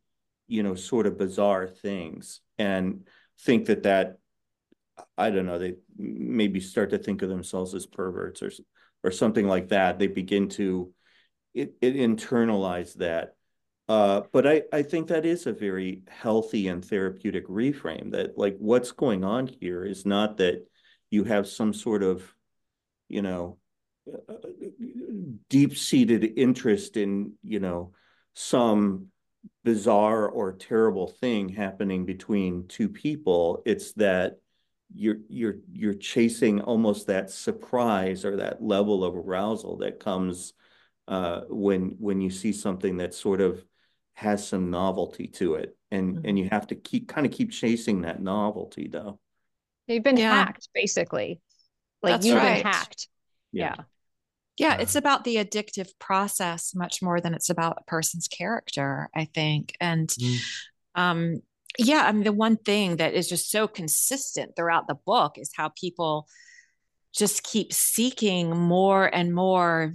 [0.47, 3.07] you know, sort of bizarre things and
[3.41, 4.17] think that that
[5.17, 8.51] I don't know, they maybe start to think of themselves as perverts or
[9.03, 9.99] or something like that.
[9.99, 10.93] They begin to
[11.53, 13.35] it, it internalize that.
[13.89, 18.55] Uh, but I, I think that is a very healthy and therapeutic reframe that like
[18.57, 20.65] what's going on here is not that
[21.11, 22.23] you have some sort of,
[23.09, 23.57] you know,
[25.49, 27.91] deep-seated interest in, you know,
[28.33, 29.07] some
[29.63, 33.61] bizarre or terrible thing happening between two people.
[33.65, 34.37] It's that
[34.95, 40.53] you're you're you're chasing almost that surprise or that level of arousal that comes
[41.07, 43.63] uh, when when you see something that sort of
[44.13, 46.21] has some novelty to it, and Mhm.
[46.29, 49.19] and you have to keep kind of keep chasing that novelty though.
[49.87, 50.45] they've been Yeah.
[50.45, 51.41] hacked basically
[52.01, 52.63] like That's you've right.
[52.63, 53.09] been hacked
[53.51, 53.75] Yeah.
[53.77, 53.83] yeah
[54.55, 59.09] Yeah, Uh, it's about the addictive process much more than it's about a person's character,
[59.15, 59.73] I think.
[59.81, 60.39] And Mm.
[60.95, 61.41] um
[61.79, 65.51] yeah, I mean the one thing that is just so consistent throughout the book is
[65.55, 66.27] how people
[67.13, 69.93] just keep seeking more and more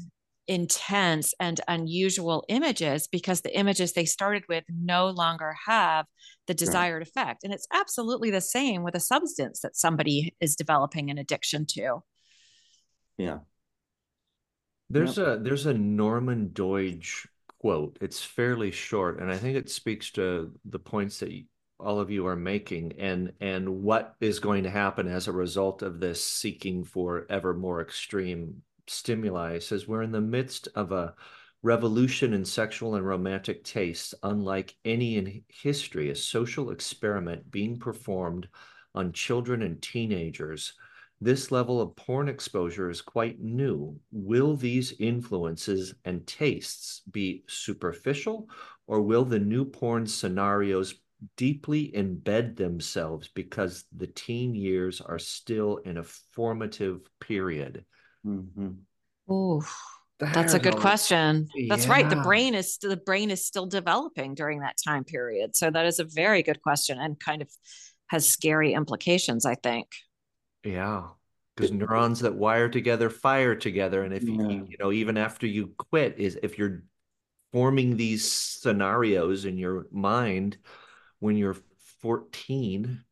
[0.49, 6.07] intense and unusual images because the images they started with no longer have
[6.47, 7.45] the desired effect.
[7.45, 12.03] And it's absolutely the same with a substance that somebody is developing an addiction to.
[13.19, 13.39] Yeah.
[14.91, 17.27] There's a there's a Norman Doidge
[17.61, 17.99] quote.
[18.01, 21.31] It's fairly short, and I think it speaks to the points that
[21.79, 25.83] all of you are making, and and what is going to happen as a result
[25.83, 29.59] of this seeking for ever more extreme stimuli.
[29.59, 31.15] Says we're in the midst of a
[31.63, 38.49] revolution in sexual and romantic tastes, unlike any in history, a social experiment being performed
[38.95, 40.75] on children and teenagers.
[41.21, 43.99] This level of porn exposure is quite new.
[44.13, 48.49] Will these influences and tastes be superficial,
[48.87, 50.95] or will the new porn scenarios
[51.37, 57.85] deeply embed themselves because the teen years are still in a formative period?
[58.25, 58.87] Mhm.
[59.31, 59.63] Ooh,
[60.19, 61.49] that's a There's good question.
[61.69, 62.09] That's right.
[62.09, 65.57] The brain is the brain is still developing during that time period.
[65.57, 67.49] So that is a very good question and kind of
[68.09, 69.89] has scary implications, I think.
[70.65, 71.09] Yeah,
[71.55, 75.75] because neurons that wire together fire together, and if you you know even after you
[75.77, 76.83] quit, is if you're
[77.53, 80.59] forming these scenarios in your mind
[81.21, 81.57] when you're
[82.01, 83.05] 14,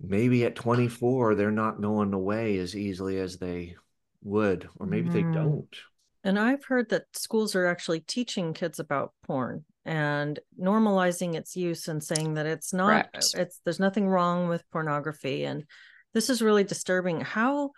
[0.00, 3.76] maybe at 24 they're not going away as easily as they
[4.22, 5.34] would, or maybe they Mm.
[5.34, 5.76] don't.
[6.24, 11.88] And I've heard that schools are actually teaching kids about porn and normalizing its use
[11.88, 13.34] and saying that it's not Correct.
[13.36, 15.64] it's there's nothing wrong with pornography and
[16.12, 17.20] this is really disturbing.
[17.20, 17.70] How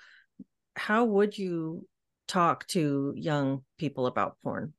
[0.75, 1.87] how would you
[2.27, 4.73] talk to young people about porn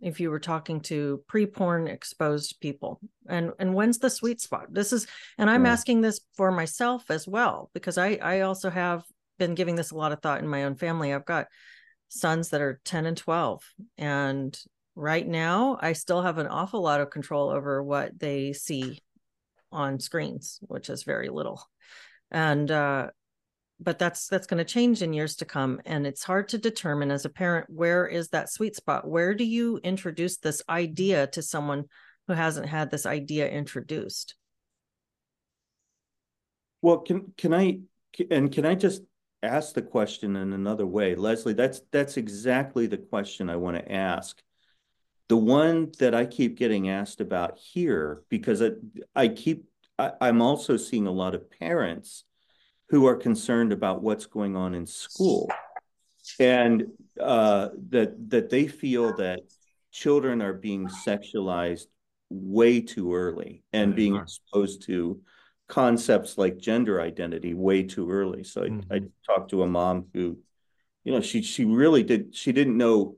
[0.00, 3.00] if you were talking to pre-porn exposed people?
[3.28, 4.66] And and when's the sweet spot?
[4.72, 5.06] This is
[5.38, 5.72] and I'm Yeah.
[5.72, 9.04] asking this for myself as well because I I also have
[9.38, 11.12] been giving this a lot of thought in my own family.
[11.12, 11.48] I've got
[12.08, 13.64] sons that are 10 and 12
[13.98, 14.56] and
[14.94, 19.02] right now i still have an awful lot of control over what they see
[19.74, 21.60] on screens, which is very little.
[22.30, 23.10] And uh,
[23.84, 27.10] but that's that's going to change in years to come and it's hard to determine
[27.10, 29.06] as a parent where is that sweet spot?
[29.06, 31.84] Where do you introduce this idea to someone
[32.26, 34.34] who hasn't had this idea introduced?
[36.82, 37.80] Well can can i
[38.30, 39.02] and can i just
[39.42, 41.14] ask the question in another way?
[41.14, 44.40] Leslie that's that's exactly the question i want to ask.
[45.28, 48.70] The one that i keep getting asked about here because i,
[49.14, 49.64] I keep
[49.98, 52.24] I, i'm also seeing a lot of parents
[52.90, 55.50] who are concerned about what's going on in school
[56.38, 56.86] and
[57.20, 59.40] uh, that that they feel that
[59.92, 61.86] children are being sexualized
[62.30, 65.20] way too early and being exposed to
[65.68, 68.44] concepts like gender identity way too early.
[68.44, 68.92] So I, mm-hmm.
[68.92, 70.38] I talked to a mom who,
[71.04, 73.16] you know, she she really did she didn't know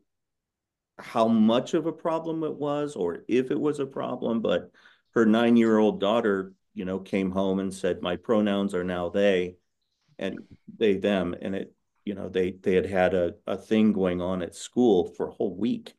[0.98, 4.70] how much of a problem it was or if it was a problem, but
[5.14, 9.08] her nine year old daughter you know, came home and said, my pronouns are now
[9.08, 9.56] they
[10.18, 10.38] and
[10.78, 11.34] they, them.
[11.40, 11.72] And it,
[12.04, 15.32] you know, they, they had had a, a thing going on at school for a
[15.32, 15.94] whole week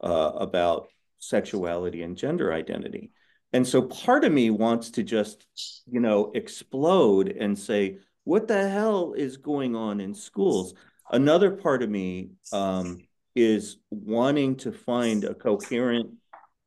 [0.00, 3.12] uh, about sexuality and gender identity.
[3.52, 5.46] And so part of me wants to just,
[5.86, 10.74] you know, explode and say, what the hell is going on in schools?
[11.10, 16.10] Another part of me um, is wanting to find a coherent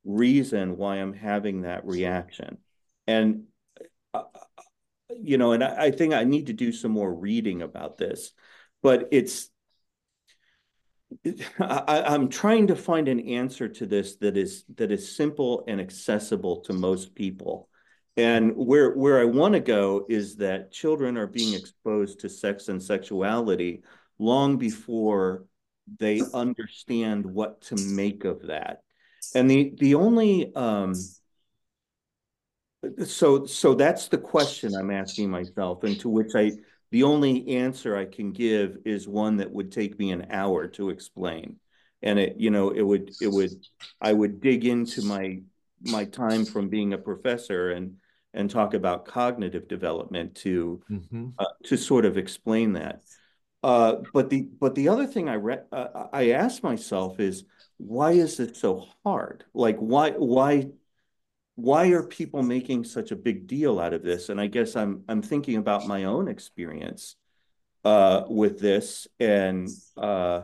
[0.06, 2.60] reason why I'm having that reaction.
[3.08, 3.44] And,
[4.14, 4.24] uh,
[5.10, 8.32] you know, and I, I think I need to do some more reading about this,
[8.84, 9.50] but it's,
[11.60, 15.80] I, I'm trying to find an answer to this that is that is simple and
[15.80, 17.70] accessible to most people.
[18.18, 22.68] And where where I want to go is that children are being exposed to sex
[22.68, 23.84] and sexuality
[24.20, 25.46] long before
[26.00, 28.82] they understand what to make of that.
[29.34, 30.94] And the the only um,
[33.06, 36.52] so so that's the question I'm asking myself, and to which I
[36.92, 40.90] the only answer I can give is one that would take me an hour to
[40.90, 41.58] explain.
[42.02, 43.52] And it, you know, it would it would
[44.00, 45.42] I would dig into my
[45.82, 47.98] my time from being a professor and
[48.34, 51.30] and talk about cognitive development to mm-hmm.
[51.40, 53.02] uh, to sort of explain that.
[53.64, 57.44] Uh, but the but the other thing I re- uh, I asked myself is
[57.78, 59.44] why is it so hard?
[59.54, 60.68] Like why why
[61.58, 64.30] why are people making such a big deal out of this?
[64.30, 67.16] And I guess I'm I'm thinking about my own experience
[67.84, 69.68] uh, with this, and
[69.98, 70.44] uh,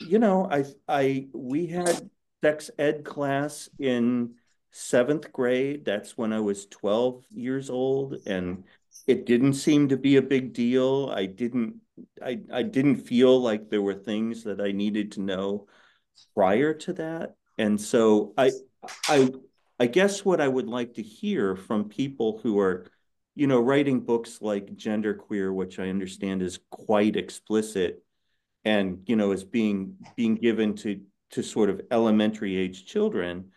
[0.00, 2.08] you know, I I we had
[2.42, 4.36] sex ed class in
[4.70, 5.84] seventh grade.
[5.84, 8.64] That's when I was 12 years old, and
[9.06, 11.12] it didn't seem to be a big deal.
[11.14, 11.82] I didn't
[12.24, 15.66] I I didn't feel like there were things that I needed to know
[16.34, 18.52] prior to that, and so I
[19.06, 19.32] I
[19.80, 22.86] I guess what I would like to hear from people who are,
[23.34, 28.04] you know, writing books like Genderqueer, which I understand is quite explicit
[28.62, 33.52] and, you know, is being being given to to sort of elementary age children.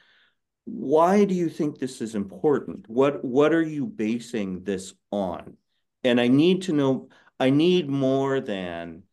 [0.63, 2.87] Why do you think this is important?
[2.87, 5.57] What what are you basing this on?
[6.05, 9.03] And I need to know, I need more than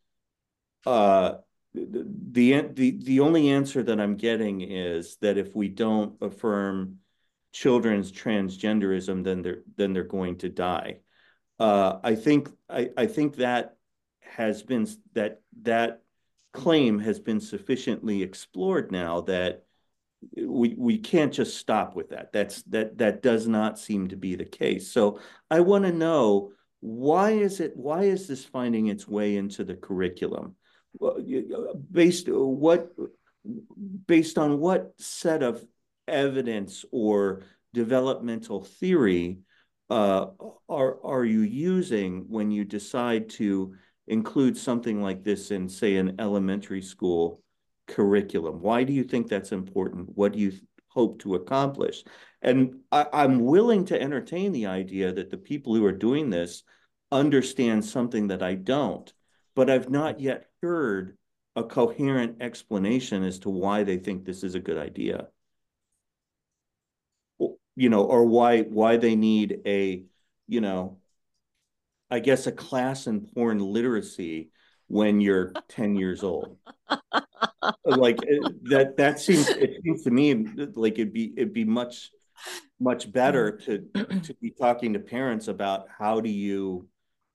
[0.87, 1.38] uh
[1.74, 6.98] the, the the only answer that I'm getting is that if we don't affirm
[7.52, 11.00] children's transgenderism, then they're then they're going to die.
[11.59, 13.76] Uh, I think I, I think that
[14.20, 16.02] has been that that
[16.52, 19.64] claim has been sufficiently explored now that
[20.37, 22.33] we we can't just stop with that.
[22.33, 24.90] That's that that does not seem to be the case.
[24.90, 29.64] So I want to know why is it why is this finding its way into
[29.64, 30.56] the curriculum?
[31.90, 32.90] Based what
[34.07, 35.64] based on what set of
[36.09, 39.38] evidence or developmental theory
[39.88, 40.26] uh,
[40.68, 43.74] are are you using when you decide to
[44.07, 47.42] include something like this in say an elementary school
[47.87, 48.61] curriculum?
[48.61, 50.09] Why do you think that's important?
[50.14, 50.53] What do you
[50.88, 52.05] hope to accomplish?
[52.42, 56.62] And I, i'm willing to entertain the idea that the people who are doing this
[57.12, 59.12] understand something that i don't
[59.55, 61.17] but I've not yet heard
[61.57, 65.29] a coherent explanation as to why they think this is a good idea.
[67.77, 70.05] You know, or why why they need a,
[70.48, 70.98] you know,
[72.11, 74.51] I guess a class in porn literacy
[74.88, 76.59] when you're 10 years old.
[77.85, 80.35] like eh, that that seems it seems to me
[80.75, 82.11] like it'd be it'd be much
[82.81, 83.65] much better mm.
[83.94, 86.88] to to be talking to parents about how do you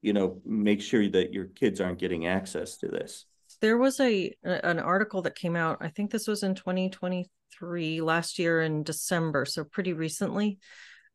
[0.06, 3.26] you know, make sure that your kids aren't getting access to this.
[3.60, 8.38] There was a an article that came out, I think this was in 2023 last
[8.38, 10.60] year in December, so pretty recently,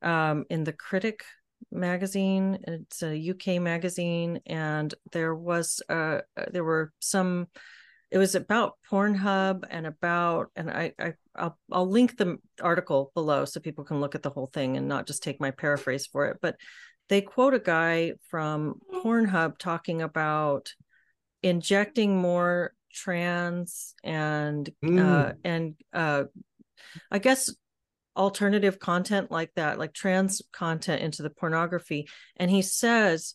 [0.03, 1.23] um, in the Critic
[1.71, 2.59] magazine.
[2.67, 7.47] It's a UK magazine, and there was uh, there were some.
[8.11, 13.45] It was about Pornhub and about, and I, I I'll I'll link the article below
[13.45, 16.27] so people can look at the whole thing and not just take my paraphrase for
[16.27, 16.39] it.
[16.43, 16.57] But
[17.11, 20.73] they quote a guy from Pornhub talking about
[21.43, 25.05] injecting more trans and mm.
[25.05, 26.25] uh, and uh,
[27.11, 27.53] I guess
[28.17, 32.09] alternative content like that, like trans content into the pornography.
[32.37, 33.35] And he says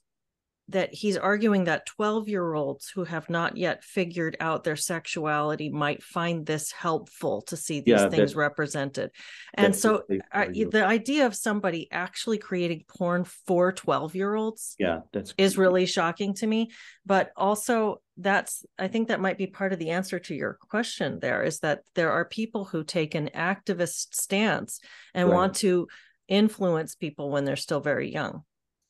[0.70, 5.70] that he's arguing that 12 year olds who have not yet figured out their sexuality
[5.70, 9.12] might find this helpful to see these yeah, things represented.
[9.54, 10.04] And so
[10.34, 15.58] uh, the idea of somebody actually creating porn for 12 year olds yeah that's is
[15.58, 16.72] really shocking to me.
[17.06, 21.20] But also that's i think that might be part of the answer to your question
[21.20, 24.80] there is that there are people who take an activist stance
[25.14, 25.36] and right.
[25.36, 25.86] want to
[26.30, 28.42] influence people when they're still very young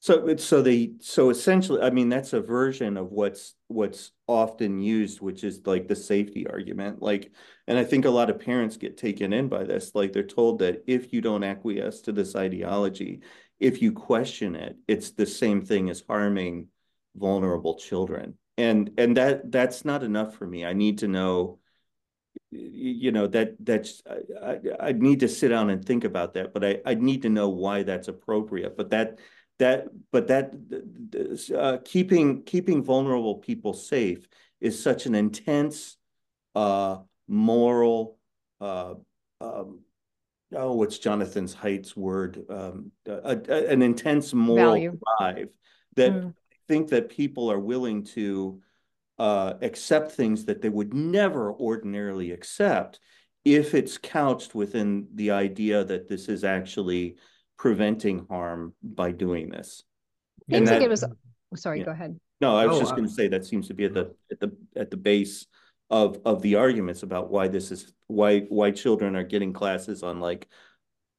[0.05, 5.19] so so they so essentially, I mean, that's a version of what's what's often used,
[5.19, 7.01] which is like the safety argument.
[7.01, 7.31] Like,
[7.65, 9.95] and I think a lot of parents get taken in by this.
[9.95, 13.21] Like they're told that if you don't acquiesce to this ideology,
[13.59, 16.67] if you question it, it's the same thing as harming
[17.15, 18.37] vulnerable children.
[18.59, 20.65] And and that that's not enough for me.
[20.65, 21.57] I need to know
[22.51, 26.63] you know that that's I, I need to sit down and think about that but
[26.63, 29.19] I, I need to know why that's appropriate but that
[29.59, 30.53] that but that
[31.57, 34.27] uh, keeping keeping vulnerable people safe
[34.59, 35.97] is such an intense
[36.55, 36.97] uh,
[37.27, 38.17] moral
[38.61, 38.95] uh,
[39.41, 39.79] um,
[40.53, 44.99] oh what's jonathan's Haidt's word um, a, a, an intense moral Value.
[45.19, 45.49] drive
[45.95, 46.29] that mm.
[46.29, 48.61] i think that people are willing to
[49.17, 52.99] uh, accept things that they would never ordinarily accept
[53.45, 57.15] if it's couched within the idea that this is actually
[57.57, 59.83] preventing harm by doing this.
[60.49, 61.03] Seems like it was.
[61.55, 61.85] Sorry, yeah.
[61.85, 62.19] go ahead.
[62.41, 64.39] No, I was oh, just going to say that seems to be at the at
[64.39, 65.45] the at the base
[65.89, 70.19] of of the arguments about why this is why why children are getting classes on
[70.19, 70.47] like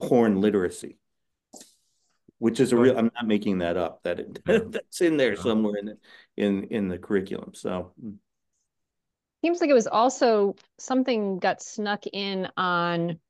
[0.00, 0.98] porn literacy,
[2.38, 2.98] which is a real.
[2.98, 4.02] I'm not making that up.
[4.02, 5.98] That it, that's in there somewhere in the,
[6.36, 7.52] in in the curriculum.
[7.54, 7.92] So.
[8.00, 8.10] Hmm.
[9.44, 13.20] Seems like it was also something got snuck in on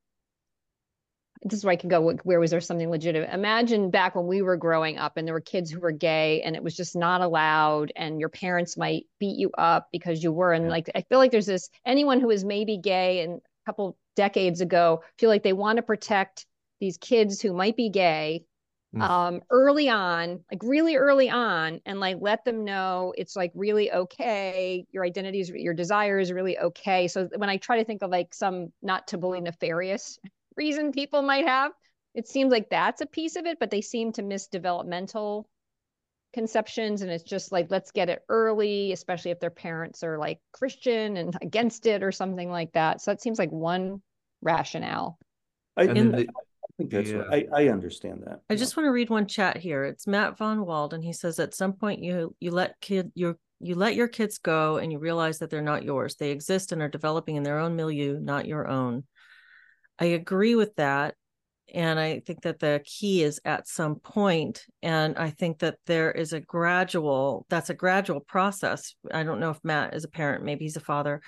[1.48, 2.12] this is where I can go.
[2.24, 3.32] Where was there something legitimate?
[3.32, 6.56] Imagine back when we were growing up and there were kids who were gay and
[6.56, 10.52] it was just not allowed, and your parents might beat you up because you were.
[10.52, 13.96] And like, I feel like there's this anyone who is maybe gay and a couple
[14.16, 16.46] decades ago feel like they want to protect
[16.80, 18.44] these kids who might be gay
[18.94, 19.02] mm.
[19.02, 23.92] um, early on, like really early on, and like let them know it's like really
[23.92, 24.84] okay.
[24.90, 27.08] Your identity is your desire is really okay.
[27.08, 30.18] So when I try to think of like some not to bully nefarious
[30.56, 31.72] reason people might have.
[32.14, 35.48] It seems like that's a piece of it, but they seem to miss developmental
[36.32, 37.02] conceptions.
[37.02, 41.16] And it's just like, let's get it early, especially if their parents are like Christian
[41.16, 43.00] and against it or something like that.
[43.00, 44.00] So that seems like one
[44.42, 45.18] rationale.
[45.76, 47.22] I, the, I think that's yeah.
[47.30, 48.40] I, I understand that.
[48.48, 49.84] I just want to read one chat here.
[49.84, 53.36] It's Matt Von Wald, and he says at some point you you let kid your
[53.60, 56.16] you let your kids go and you realize that they're not yours.
[56.16, 59.04] They exist and are developing in their own milieu, not your own.
[59.98, 61.14] I agree with that.
[61.74, 66.12] And I think that the key is at some point, and I think that there
[66.12, 67.44] is a gradual.
[67.48, 68.94] That's a gradual process.
[69.12, 71.20] I don't know if Matt is a parent, maybe he's a father,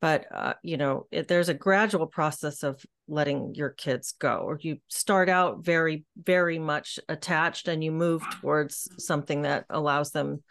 [0.00, 4.36] but uh, you know, it, there's a gradual process of letting your kids go.
[4.36, 10.12] Or you start out very, very much attached, and you move towards something that allows
[10.12, 10.44] them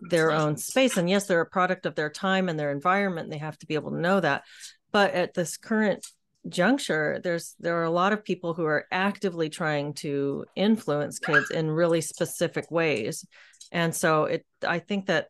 [0.00, 0.96] their own space.
[0.96, 3.26] And yes, they're a product of their time and their environment.
[3.26, 4.44] And they have to be able to know that.
[4.92, 6.06] But at this current
[6.48, 11.50] juncture there's there are a lot of people who are actively trying to influence kids
[11.50, 13.26] in really specific ways.
[13.72, 15.28] And so it i think that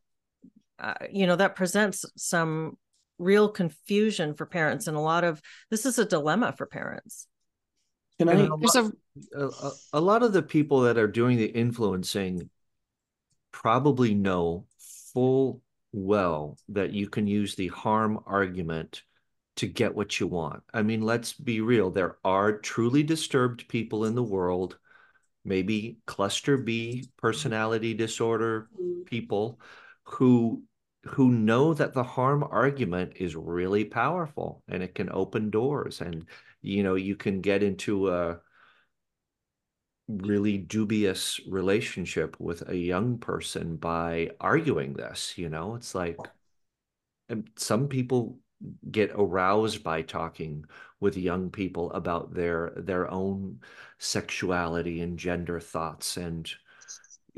[0.79, 2.77] uh, you know that presents some
[3.19, 5.41] real confusion for parents and a lot of
[5.71, 7.27] this is a dilemma for parents.
[8.19, 8.93] Can I, a, lot,
[9.35, 12.49] a, a lot of the people that are doing the influencing
[13.53, 14.67] probably know
[15.13, 15.63] full
[15.93, 19.03] well that you can use the harm argument
[19.57, 20.63] to get what you want.
[20.73, 21.91] I mean, let's be real.
[21.91, 24.79] There are truly disturbed people in the world,
[25.45, 29.03] maybe cluster B personality disorder mm-hmm.
[29.03, 29.61] people
[30.05, 30.63] who
[31.05, 36.27] who know that the harm argument is really powerful and it can open doors and
[36.63, 38.41] you know you can get into a
[40.09, 46.19] really dubious relationship with a young person by arguing this you know it's like
[47.29, 48.39] and some people
[48.91, 50.65] get aroused by talking
[51.01, 53.61] with young people about their their own
[53.99, 56.17] sexuality and gender thoughts.
[56.17, 56.51] And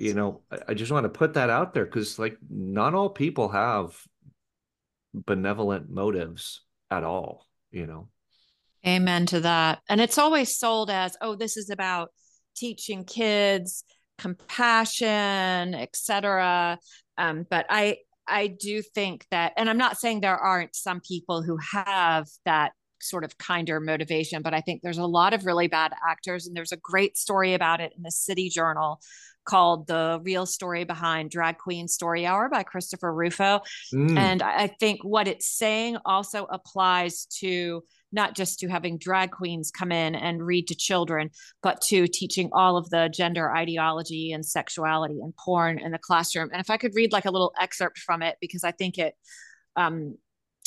[0.01, 3.49] you know i just want to put that out there because like not all people
[3.49, 4.01] have
[5.13, 8.09] benevolent motives at all you know?
[8.87, 9.81] Amen to that.
[9.89, 12.11] And it's always sold as oh this is about
[12.57, 13.85] teaching kids
[14.19, 16.77] compassion etc
[17.19, 17.97] um, but i
[18.29, 22.73] i do think that and i'm not saying there aren't some people who have that
[23.01, 26.57] sort of kinder motivation but i think there's a lot of really bad actors and
[26.57, 29.01] there's a great story about it in the city journal
[29.49, 33.61] called The Real Story Behind Drag Queen Story Hour by Christopher Rufo.
[33.95, 34.19] Mm.
[34.19, 37.83] And I think what it's saying also applies to
[38.13, 41.31] not just to having drag queens come in and read to children,
[41.63, 46.51] but to teaching all of the gender ideology and sexuality and porn in the classroom.
[46.53, 49.15] And if I could read like a little excerpt from it, because I think it,
[49.77, 50.17] um,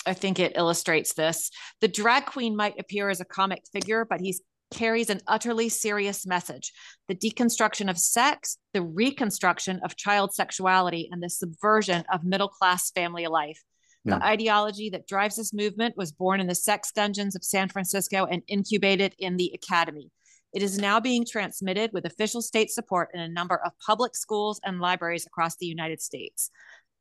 [0.06, 1.52] I think it illustrates this.
[1.82, 4.42] The drag queen might appear as a comic figure, but he's
[4.72, 6.72] carries an utterly serious message
[7.08, 12.90] the deconstruction of sex, the reconstruction of child sexuality, and the subversion of middle class
[12.92, 13.62] family life.
[14.06, 14.18] Yeah.
[14.18, 18.26] The ideology that drives this movement was born in the sex dungeons of San Francisco
[18.26, 20.10] and incubated in the academy.
[20.54, 24.60] It is now being transmitted with official state support in a number of public schools
[24.66, 26.50] and libraries across the United States.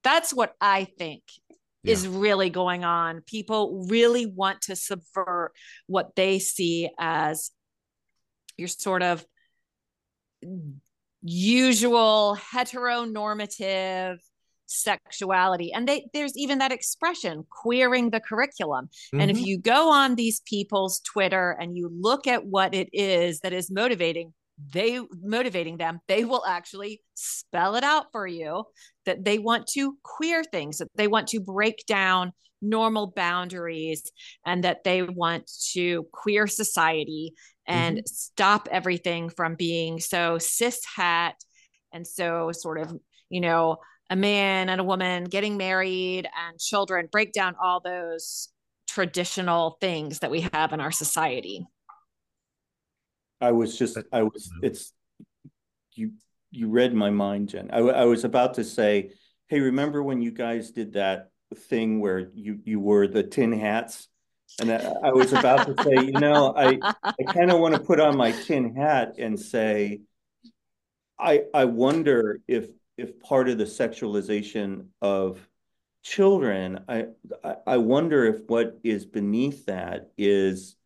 [0.05, 1.23] That's what I think
[1.83, 1.93] yeah.
[1.93, 3.23] is really going on.
[3.27, 5.53] People really want to subvert
[5.87, 7.51] what they see as
[8.61, 9.25] your sort of
[11.23, 14.19] usual heteronormative
[14.67, 19.21] sexuality and they there's even that expression queering the curriculum mm-hmm.
[19.21, 19.47] and if mm-hmm.
[19.47, 23.69] you go on these people's twitter and you look at what it is that is
[23.69, 24.33] motivating
[24.73, 28.63] they motivating them they will actually spell it out for you
[29.07, 32.33] that they want to queer things that they want to break down
[32.63, 34.11] normal boundaries
[34.47, 37.35] and that they want to queer society
[37.71, 38.07] and mm-hmm.
[38.07, 41.37] stop everything from being so cis hat
[41.93, 42.95] and so sort of
[43.29, 43.79] you know
[44.11, 48.49] a man and a woman getting married and children break down all those
[48.89, 51.64] traditional things that we have in our society.
[53.41, 54.93] I was just i was it's
[55.95, 56.12] you
[56.51, 57.71] you read my mind jen.
[57.73, 59.12] I, I was about to say
[59.49, 64.09] hey remember when you guys did that thing where you you wore the tin hats
[64.59, 66.79] and I, I was about to say you know i
[67.21, 70.01] i kind of want to put on my tin hat and say
[71.19, 75.49] i i wonder if if part of the sexualization of
[76.03, 77.07] children, I
[77.67, 80.77] I wonder if what is beneath that is,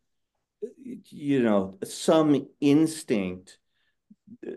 [0.83, 3.57] you know, some instinct
[4.45, 4.51] uh,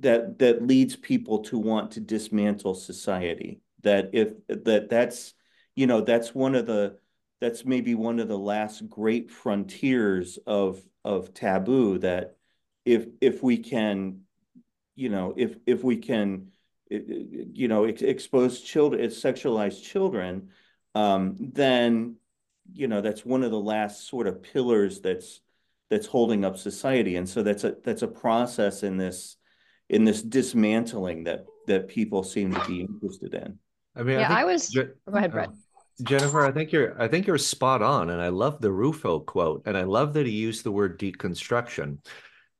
[0.00, 3.60] that that leads people to want to dismantle society.
[3.82, 5.34] That if that that's
[5.74, 6.98] you know that's one of the
[7.42, 12.36] that's maybe one of the last great frontiers of of taboo that
[12.84, 14.20] if if we can
[14.94, 16.52] you know if if we can
[16.92, 20.48] you know, expose children, sexualized children,
[20.94, 22.16] um, then,
[22.72, 25.40] you know, that's one of the last sort of pillars that's
[25.88, 27.16] that's holding up society.
[27.16, 29.36] And so that's a that's a process in this
[29.88, 33.58] in this dismantling that that people seem to be interested in.
[33.94, 34.70] I mean, yeah, I, I was.
[34.70, 35.48] Go ahead, Bret.
[35.48, 35.52] Uh,
[36.02, 39.62] Jennifer, I think you're I think you're spot on, and I love the Rufo quote,
[39.66, 41.98] and I love that he used the word deconstruction.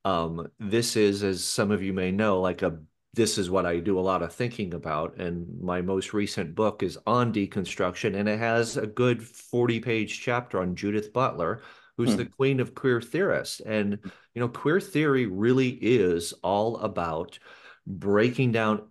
[0.05, 2.79] Um, this is, as some of you may know, like a
[3.15, 5.19] this is what I do a lot of thinking about.
[5.19, 10.21] And my most recent book is on deconstruction, and it has a good 40 page
[10.21, 11.61] chapter on Judith Butler,
[11.97, 12.17] who's hmm.
[12.17, 13.61] the queen of queer theorists.
[13.61, 13.99] And,
[14.35, 17.39] you know, queer theory really is all about
[17.87, 18.89] breaking down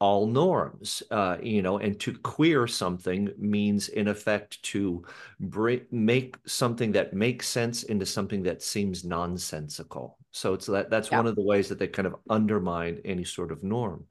[0.00, 5.04] all norms uh, you know and to queer something means in effect to
[5.40, 11.10] break, make something that makes sense into something that seems nonsensical so it's that that's
[11.10, 11.18] yeah.
[11.18, 14.06] one of the ways that they kind of undermine any sort of norm.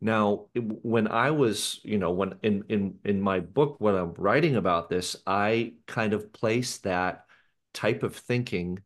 [0.00, 4.56] Now, when I was, you know, when in in in my book when I'm writing
[4.56, 7.24] about this, I kind of place that
[7.72, 8.80] type of thinking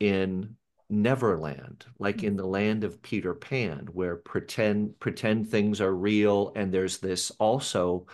[0.00, 0.56] in
[0.88, 6.72] Neverland, like in the land of Peter Pan, where pretend pretend things are real, and
[6.72, 8.06] there's this also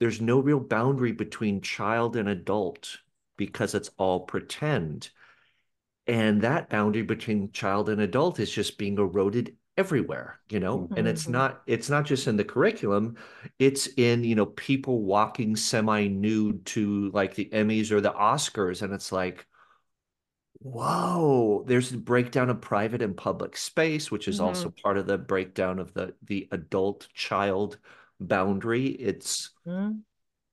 [0.00, 2.98] there's no real boundary between child and adult
[3.36, 5.10] because it's all pretend
[6.06, 10.94] and that boundary between child and adult is just being eroded everywhere you know mm-hmm.
[10.94, 11.32] and it's mm-hmm.
[11.32, 13.16] not it's not just in the curriculum
[13.58, 18.82] it's in you know people walking semi nude to like the emmys or the oscars
[18.82, 19.46] and it's like
[20.64, 24.46] whoa there's a breakdown of private and public space which is mm-hmm.
[24.46, 27.78] also part of the breakdown of the the adult child
[28.18, 29.92] boundary it's mm-hmm.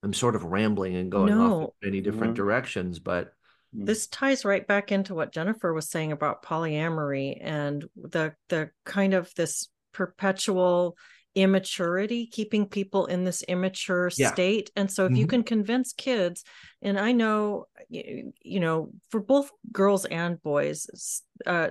[0.03, 2.38] I'm sort of rambling and going off in many different Mhm.
[2.38, 3.34] directions, but
[3.74, 9.14] this ties right back into what Jennifer was saying about polyamory and the the kind
[9.14, 10.97] of this perpetual
[11.36, 14.28] immaturity keeping people in this immature Yeah.
[14.28, 15.30] state and so if you Mhm.
[15.30, 16.44] can convince kids
[16.82, 21.70] and i know you know for both girls and boys uh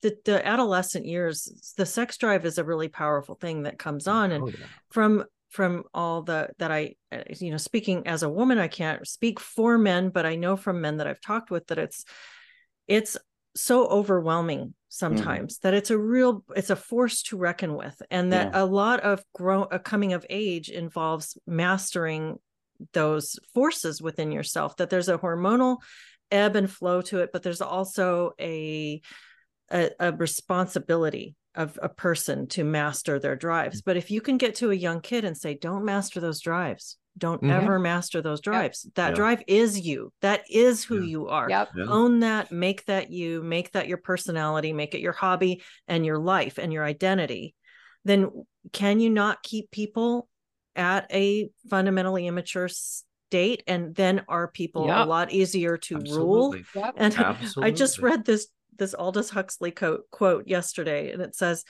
[0.00, 4.30] the, the adolescent years the sex drive is a really powerful thing that comes on
[4.32, 4.66] and Oh, yeah.
[4.90, 9.06] from from all the that I uh, you know speaking as a woman I can't
[9.08, 12.04] speak for men but I know from men that I've talked with that it's
[12.86, 13.16] it's
[13.56, 15.16] so overwhelming Mm-hmm.
[15.16, 19.00] sometimes that it's a real it's a force to reckon with and that a lot
[19.00, 22.38] of grow a coming of age involves mastering
[22.94, 25.76] those forces within yourself that there's a hormonal
[26.30, 29.02] ebb and flow to it but there's also a
[29.70, 33.82] a, a responsibility of a person to master their drives.
[33.82, 33.84] Mm.
[33.84, 36.96] But if you can get to a young kid and say, don't master those drives,
[37.18, 37.50] don't Mhm.
[37.50, 38.88] ever master those drives.
[38.94, 39.14] That Yeah.
[39.14, 40.12] drive is you.
[40.22, 41.06] That is who Yeah.
[41.08, 41.50] you are.
[41.50, 41.70] Yep.
[41.76, 41.84] Yeah.
[41.88, 46.18] Own that, make that you, make that your personality, make it your hobby and your
[46.18, 47.54] life and your identity.
[48.04, 48.30] Then
[48.72, 50.28] can you not keep people
[50.76, 53.62] at a fundamentally immature state?
[53.66, 56.54] And then are people a lot easier to rule?
[56.54, 56.64] Absolutely.
[56.74, 56.94] Yep.
[56.96, 57.14] And
[57.58, 61.64] I just read this this Aldous Huxley quote, quote yesterday, and it says,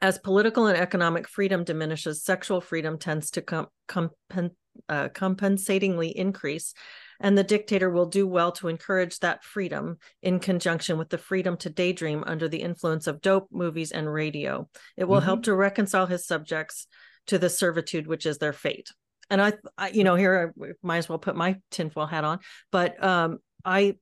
[0.00, 4.54] "As political and economic freedom diminishes, sexual freedom tends to com- compen-
[4.88, 6.74] uh, compensatingly increase,
[7.20, 11.56] and the dictator will do well to encourage that freedom in conjunction with the freedom
[11.58, 14.68] to daydream under the influence of dope, movies, and radio.
[14.96, 16.86] It will help to reconcile his subjects
[17.26, 18.90] to the servitude which is their fate."
[19.30, 22.38] And I, I you know, here I might as well put my tinfoil hat on,
[22.70, 23.96] but um, I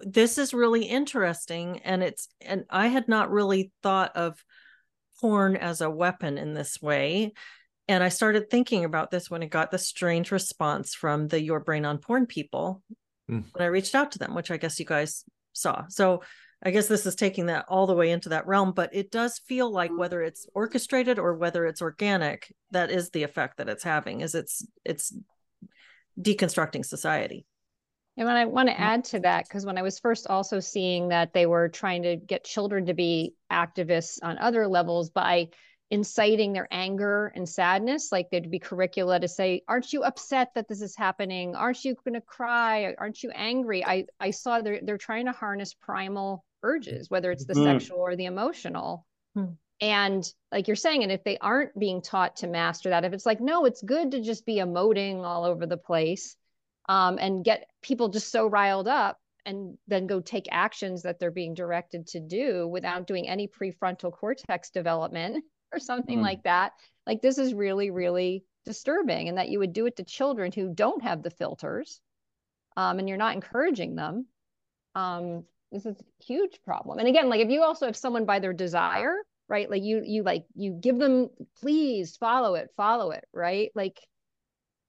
[0.00, 4.42] this is really interesting and it's and i had not really thought of
[5.20, 7.32] porn as a weapon in this way
[7.88, 11.60] and i started thinking about this when i got the strange response from the your
[11.60, 12.82] brain on porn people
[13.30, 13.44] Mm.
[13.52, 16.22] when i reached out to them which i guess you guys saw so
[16.62, 19.38] i guess this is taking that all the way into that realm but it does
[19.46, 23.84] feel like whether it's orchestrated or whether it's organic that is the effect that it's
[23.84, 25.12] having is it's it's
[26.18, 27.44] deconstructing society
[28.18, 31.08] And when I want to add to that, because when I was first also seeing
[31.10, 35.50] that they were trying to get children to be activists on other levels by
[35.92, 40.66] inciting their anger and sadness, like there'd be curricula to say, "Aren't you upset that
[40.66, 41.54] this is happening?
[41.54, 42.92] Aren't you going to cry?
[42.98, 47.44] Aren't you angry?" I I saw they're they're trying to harness primal urges, whether it's
[47.44, 47.62] the Mhm.
[47.62, 49.06] sexual or the emotional.
[49.34, 49.52] Hmm.
[49.80, 53.26] And like you're saying, and if they aren't being taught to master that, if it's
[53.26, 56.36] like, no, it's good to just be emoting all over the place
[56.88, 61.30] um, and get people just so riled up and then go take actions that they're
[61.30, 66.22] being directed to do without doing any prefrontal cortex development or something Mm.
[66.22, 66.72] like that.
[67.06, 70.74] Like this is really, really disturbing, and that you would do it to children who
[70.74, 72.00] don't have the filters,
[72.76, 74.26] um, and you're not encouraging them.
[74.94, 76.98] Um, this is a huge problem.
[76.98, 79.14] And again, like if you also have someone by their desire,
[79.48, 79.70] right?
[79.70, 81.28] Like you, you like you give them,
[81.60, 83.70] please follow it, follow it, right?
[83.74, 83.98] Like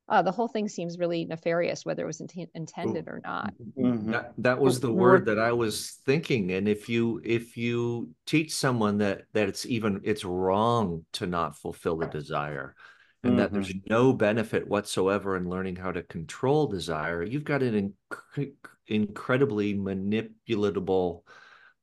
[0.10, 3.54] uh, the whole thing seems really nefarious, whether it was int- intended or not.
[3.78, 4.12] Mhm.
[4.12, 6.52] That that was the word that I was thinking.
[6.52, 11.58] And if you if you teach someone that that it's even it's wrong to not
[11.58, 12.76] fulfill the desire
[13.24, 17.94] and that there's no benefit whatsoever in learning how to control desire, you've got an
[18.38, 18.54] inc-
[18.88, 21.22] incredibly manipulatable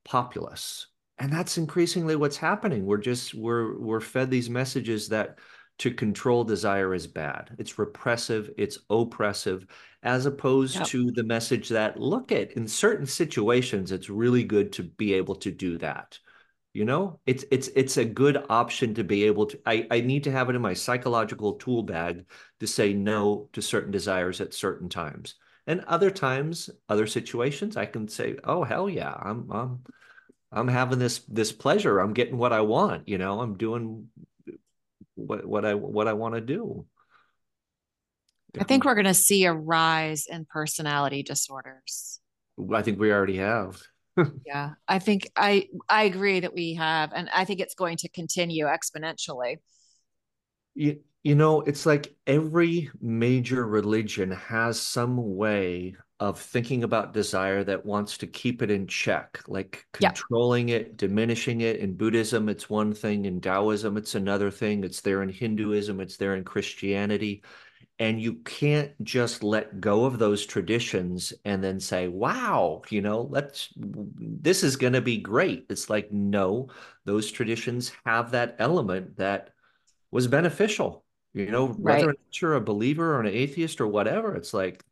[0.05, 0.89] populace.
[1.19, 2.85] And that's increasingly what's happening.
[2.85, 5.39] We're just we're we're fed these messages that
[5.79, 7.55] to control desire is bad.
[7.59, 9.67] It's repressive, it's oppressive,
[10.03, 10.87] as opposed Yep.
[10.87, 15.37] to the message that look at in certain situations, it's really good to be able
[15.37, 16.19] to do that.
[16.75, 19.59] You know, it's it's it's a good option to be able to.
[19.67, 22.27] I, I need to have it in my psychological tool bag
[22.61, 25.37] to say no to certain desires at certain times.
[25.67, 29.85] And other times, other situations, I can say, oh hell yeah, I'm I'm
[30.53, 31.99] I'm having this this pleasure.
[31.99, 34.11] I'm getting what I want, you know, I'm doing
[35.17, 36.87] what what I what I want to do.
[38.59, 42.21] I think we're going to see a rise in personality disorders.
[42.73, 43.83] I think we already have.
[44.47, 48.09] Yeah, I think I I agree that we have, and I think it's going to
[48.09, 49.59] continue exponentially.
[50.75, 57.65] You, you know, it's like every major religion has some way of thinking about desire
[57.65, 60.11] that wants to keep it in check, like Yeah.
[60.11, 61.81] controlling it, diminishing it.
[61.81, 63.25] In Buddhism, it's one thing.
[63.25, 64.85] In Taoism, it's another thing.
[64.85, 67.43] It's there in Hinduism, it's there in Christianity.
[67.99, 73.23] And you can't just let go of those traditions and then say, wow, you know,
[73.23, 75.67] let's, this is going to be great.
[75.71, 76.69] It's like, no,
[77.05, 79.51] those traditions have that element that
[80.13, 81.03] was beneficial
[81.37, 84.83] You know, whether or not you're a believer or an atheist or whatever, it's like,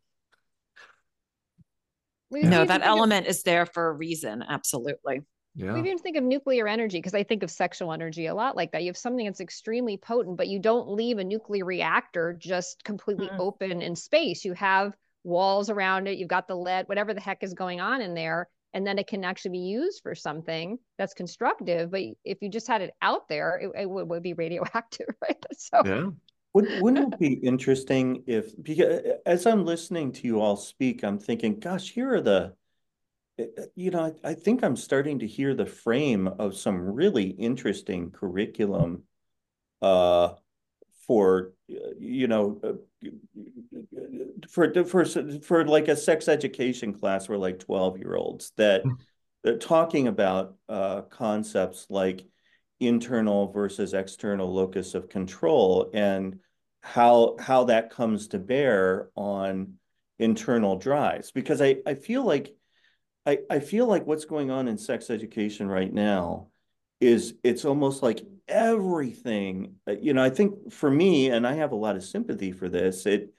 [2.30, 2.48] We- Yeah.
[2.48, 4.42] No, that think of- element is there for a reason.
[4.42, 5.22] Absolutely.
[5.54, 5.72] Yeah.
[5.72, 8.72] We even think of nuclear energy because I think of sexual energy a lot like
[8.72, 8.82] that.
[8.82, 13.28] You have something that's extremely potent, but you don't leave a nuclear reactor just completely
[13.28, 13.38] Mm-mm.
[13.38, 14.44] open in space.
[14.44, 18.02] You have walls around it, you've got the lead, whatever the heck is going on
[18.02, 21.92] in there, and then it can actually be used for something that's constructive.
[21.92, 25.42] But if you just had it out there, it, it would, would be radioactive, right?
[25.56, 26.10] So yeah.
[26.54, 31.18] Wouldn't, wouldn't it be interesting if, because as I'm listening to you all speak, I'm
[31.18, 32.54] thinking, gosh, here are the,
[33.38, 36.76] eh, eh, you know, I, I think I'm starting to hear the frame of some
[36.78, 39.02] really interesting curriculum
[39.82, 40.34] uh,
[41.08, 43.08] for, uh, you know, uh,
[44.48, 48.94] for, for, for like a sex education class for like 12 year olds that Hmm.
[49.42, 52.24] they're talking about uh, concepts like
[52.86, 56.38] internal versus external locus of control and
[56.82, 59.74] how how that comes to bear on
[60.18, 61.30] internal drives.
[61.32, 62.54] Because I, I feel like
[63.26, 66.48] I, I feel like what's going on in sex education right now
[67.00, 71.72] is it's almost like everything uh, you know I think for me and I have
[71.72, 73.32] a lot of sympathy for this it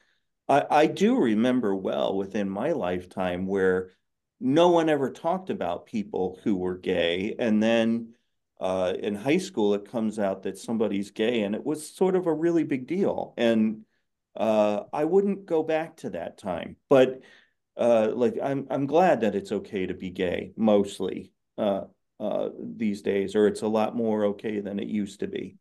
[0.50, 3.92] I, I do remember well within my lifetime where
[4.40, 8.16] no one ever talked about people who were gay and then
[8.60, 12.28] uh, in high school, it comes out that somebody's gay, and it was sort of
[12.28, 13.34] a really big deal.
[13.38, 13.86] And
[14.36, 17.22] uh, I wouldn't go back to that time, but
[17.78, 21.82] uh, like I'm I'm glad that it's okay to be gay mostly uh,
[22.20, 25.58] uh, these days, or it's a lot more okay than it used to be.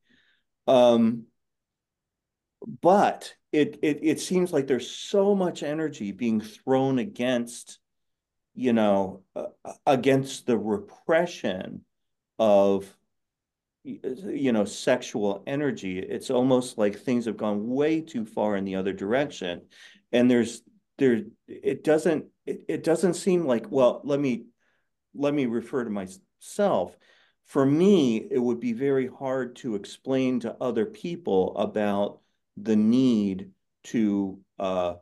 [0.67, 1.25] Um,
[2.81, 7.79] but it it it seems like there's so much energy being thrown against,
[8.55, 9.47] you know, uh,
[9.87, 11.85] against the repression
[12.39, 12.95] of
[13.85, 15.99] you know sexual energy.
[15.99, 19.63] It's almost like things have gone way too far in the other direction.
[20.13, 20.63] And there's
[20.99, 24.47] there it doesn't it, it doesn't seem like well let me
[25.15, 26.97] let me refer to myself.
[27.45, 32.21] For me it would be very hard to explain to other people about
[32.57, 33.51] the need
[33.85, 34.95] to uh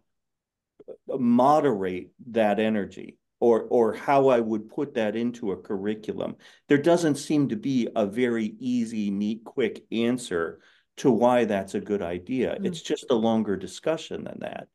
[1.07, 6.36] moderate that energy or or how I would put that into a curriculum.
[6.68, 10.61] There doesn't seem to be a very easy, neat, quick answer
[10.99, 12.55] to why that's a good idea.
[12.55, 12.66] Mm.
[12.66, 14.68] It's just a longer discussion than that.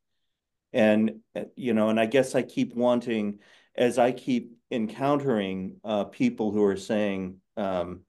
[0.73, 1.21] And
[1.55, 3.39] you know, and I guess I keep wanting,
[3.73, 8.01] as I keep encountering uh, people who are saying, um,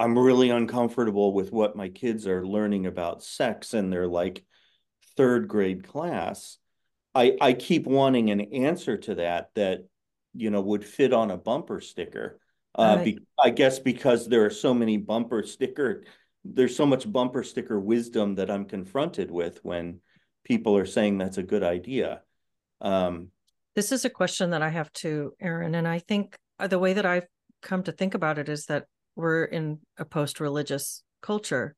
[0.00, 4.44] "I'm really uncomfortable with what my kids are learning about sex in their like
[5.16, 6.58] third grade class."
[7.14, 9.84] I, I keep wanting an answer to that that,
[10.34, 12.40] you know, would fit on a bumper sticker.
[12.74, 13.04] Uh, Right.
[13.04, 16.04] be, I guess because there are so many bumper sticker,
[16.44, 20.00] there's so much bumper sticker wisdom that I'm confronted with when
[20.44, 22.22] people are saying that's a good idea.
[22.80, 23.28] Um,
[23.74, 26.94] This is a question that I have too, Aaron, and I think uh, the way
[26.94, 27.26] that I've
[27.60, 28.86] come to think about it is that
[29.16, 31.74] we're in a post-religious culture.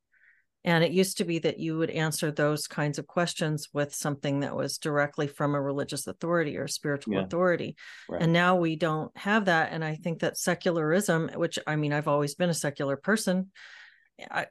[0.64, 4.40] And it used to be that you would answer those kinds of questions with something
[4.40, 7.24] that was directly from a religious authority or spiritual Yeah.
[7.24, 7.76] authority.
[8.08, 8.22] right.
[8.22, 9.72] And now we don't have that.
[9.72, 13.50] And I think that secularism, which I mean, I've always been a secular person,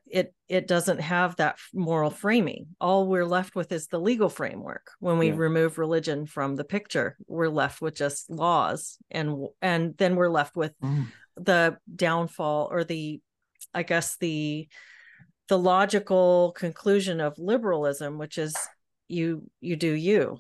[0.06, 2.68] it it doesn't have that moral framing.
[2.82, 4.92] All we're left with is the legal framework.
[5.00, 5.36] When we Yeah.
[5.38, 10.56] remove religion from the picture, we're left with just laws, and and then we're left
[10.56, 11.08] with Mm.
[11.38, 13.22] the downfall or the,
[13.74, 14.68] I guess the
[15.54, 18.56] the logical conclusion of liberalism, which is
[19.08, 20.40] you you do you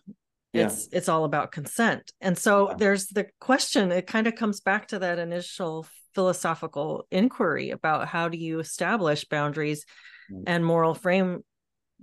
[0.53, 0.66] Yeah.
[0.66, 2.76] it's it's all about consent and so Yeah.
[2.80, 5.86] there's the question it kind of comes back to that initial
[6.16, 9.86] philosophical inquiry about how do you establish boundaries
[10.32, 10.43] Mm.
[10.47, 11.43] and moral frame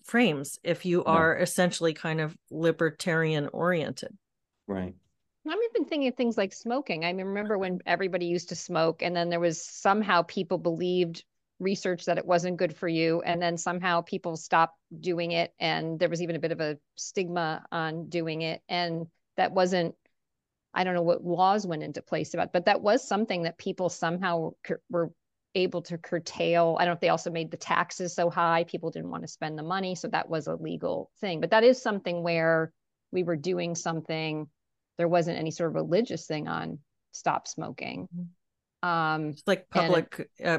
[0.04, 1.12] frames if you Yeah.
[1.12, 4.16] are essentially kind of libertarian oriented
[4.68, 4.94] Right.
[5.48, 7.04] I'm even thinking of things like smoking.
[7.04, 11.24] I mean, remember when everybody used to smoke, and then there was somehow people believed
[11.60, 15.98] research that it wasn't good for you, and then somehow people stopped doing it, and
[15.98, 19.06] there was even a bit of a stigma on doing it, and
[19.36, 19.94] that wasn't.
[20.72, 23.88] I don't know what laws went into place about, but that was something that people
[23.88, 24.52] somehow
[24.88, 25.10] were
[25.54, 26.76] able to curtail.
[26.78, 29.28] I don't know if they also made the taxes so high, people didn't want to
[29.28, 31.40] spend the money, so that was a legal thing.
[31.40, 32.72] But that is something where
[33.10, 34.48] we were doing something
[35.00, 36.78] there wasn't any sort of religious thing on
[37.12, 38.06] stop smoking.
[38.82, 40.58] Um, it's like it- public uh,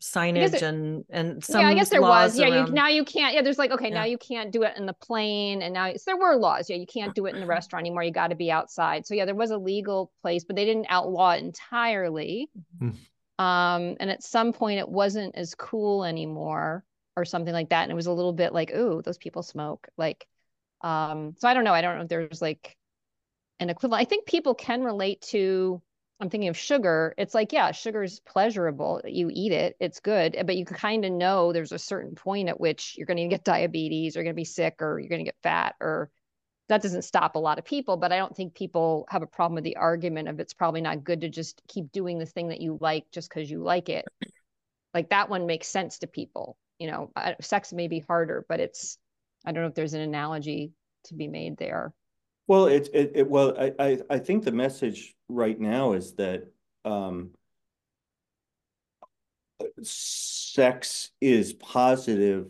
[0.00, 2.38] signage it- and and some yeah, I guess there was.
[2.38, 3.34] Yeah, you, now you can't.
[3.34, 3.94] Yeah, there's like okay, Yeah.
[3.94, 6.68] now you can't do it in the plane, and now so there were laws.
[6.70, 8.02] Yeah, you can't do it in the restaurant anymore.
[8.02, 9.06] You got to be outside.
[9.06, 12.48] So yeah, there was a legal place, but they didn't outlaw it entirely.
[12.78, 12.90] Hmm.
[13.38, 16.84] Um, and at some point, it wasn't as cool anymore,
[17.18, 19.88] or something like that and it was a little bit like ooh those people smoke
[19.96, 20.26] like
[20.82, 22.76] um so i don't know i don't know if there's like
[23.58, 25.82] an equivalent i think people can relate to
[26.20, 30.34] i'm thinking of sugar it's like yeah sugar is pleasurable you eat it it's good
[30.36, 33.28] eh, but you kind of know there's a certain point at which you're going to
[33.28, 36.10] get diabetes or you're going to be sick or you're going to get fat or
[36.68, 39.54] that doesn't stop a lot of people but i don't think people have a problem
[39.54, 42.60] with the argument of it's probably not good to just keep doing the thing that
[42.60, 44.04] you like just because you like it.
[44.94, 47.10] Like that one makes sense to people you know
[47.40, 48.98] sex may be harder but it's
[49.44, 50.72] i don't know if there's an analogy
[51.04, 51.92] to be made there
[52.48, 56.50] well it it, it well I, I i think the message right now is that
[56.84, 57.30] um
[59.82, 62.48] sex is positive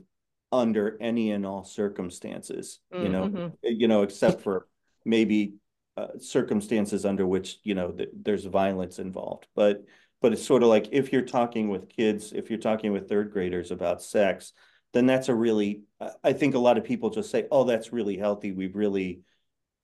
[0.50, 3.48] under any and all circumstances mm, you know mm-hmm.
[3.62, 4.66] you know except for
[5.04, 5.54] maybe
[5.98, 9.84] uh, circumstances under which you know th- there's violence involved but
[10.20, 13.32] but it's sort of like if you're talking with kids if you're talking with third
[13.32, 14.52] graders about sex
[14.94, 15.82] then that's a really
[16.22, 19.20] i think a lot of people just say oh that's really healthy we've really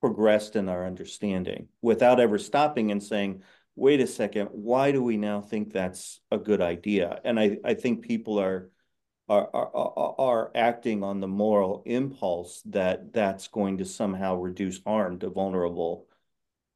[0.05, 3.43] progressed in our understanding without ever stopping and saying
[3.75, 7.73] wait a second why do we now think that's a good idea and i i
[7.73, 8.71] think people are
[9.29, 15.19] are, are, are acting on the moral impulse that that's going to somehow reduce harm
[15.19, 16.07] to vulnerable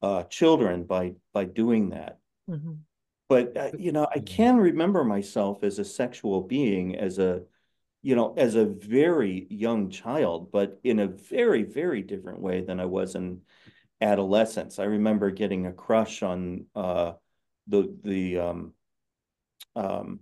[0.01, 2.17] uh, children by by doing that.
[2.49, 2.73] Mm-hmm.
[3.27, 7.43] But uh, you know, I can remember myself as a sexual being, as a
[8.01, 12.79] you know, as a very young child, but in a very very different way than
[12.79, 13.41] I was in
[14.01, 14.79] adolescence.
[14.79, 17.13] I remember getting a crush on uh,
[17.67, 18.73] the the um,
[19.75, 20.21] um,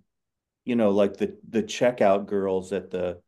[0.65, 3.21] you know, like the the checkout girls at the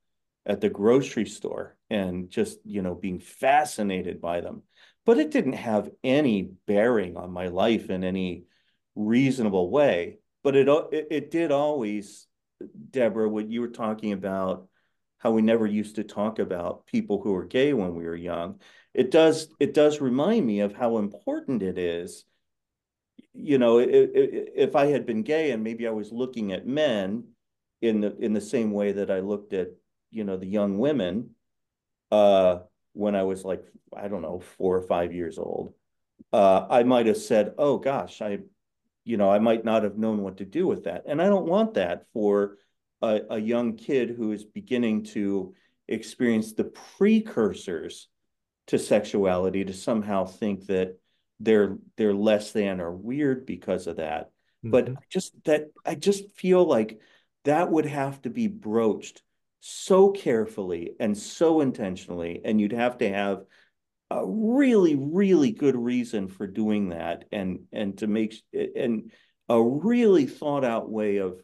[0.46, 4.64] at the grocery store and just, you know, being fascinated by them.
[5.06, 8.46] But it didn't have any bearing on my life in any
[8.96, 10.20] reasonable way.
[10.44, 12.28] But it it, it did always,
[12.92, 14.68] Deborah, what you were talking about,
[15.18, 18.60] how we never used to talk about people who were gay when we were young.
[18.94, 22.26] It does it does remind me of how important it is
[23.34, 27.24] you know, if I had been gay and maybe I was looking at men
[27.82, 29.70] in the in the same way that I looked at,
[30.12, 31.32] you know, the young women
[32.12, 32.60] uh,
[32.94, 33.64] when I was like,
[33.96, 35.74] I don't know, four or five years old,
[36.34, 38.40] uh, I might have said, oh gosh, I,
[39.10, 41.06] you know, I might not have known what to do with that.
[41.08, 42.58] And I don't want that for
[43.02, 45.56] a, a young kid who is beginning to
[45.88, 48.08] experience the precursors
[48.68, 51.00] to sexuality to somehow think that
[51.40, 54.26] they're they're less than or weird because of that.
[54.64, 54.70] Mm-hmm.
[54.70, 57.02] But just that I just feel like
[57.46, 59.24] that would have to be broached
[59.60, 63.46] so carefully and so intentionally, and you'd have to have
[64.12, 69.12] a really, really good reason for doing that, and and to make and
[69.48, 71.42] a really thought out way of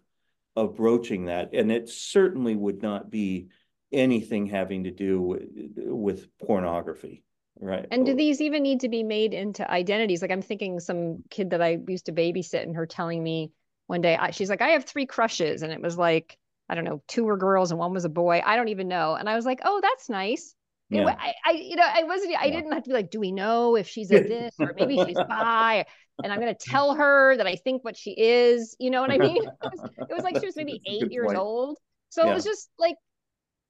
[0.55, 3.47] of broaching that, and it certainly would not be
[3.91, 5.43] anything having to do with,
[5.77, 7.23] with pornography.
[7.59, 7.85] Right.
[7.89, 10.21] And do these even need to be made into identities?
[10.21, 13.51] Like I'm thinking some kid that I used to babysit and her telling me
[13.87, 15.61] one day, I, she's like, I have three crushes.
[15.61, 16.37] And it was like,
[16.67, 18.41] I don't know, two were girls and one was a boy.
[18.45, 19.15] I don't even know.
[19.15, 20.53] And I was like, oh, that's nice.
[20.89, 21.15] Yeah.
[21.17, 22.51] I, I, you know, I wasn't, I yeah.
[22.51, 25.15] didn't have to be like, do we know if she's a this or maybe she's
[25.15, 25.85] bi?
[26.23, 29.11] And I'm going to tell her that I think what she is, you know what
[29.11, 29.43] I mean?
[29.63, 31.37] It was, it was like she was maybe eight years point.
[31.37, 31.77] old.
[32.09, 32.31] So yeah.
[32.31, 32.95] it was just like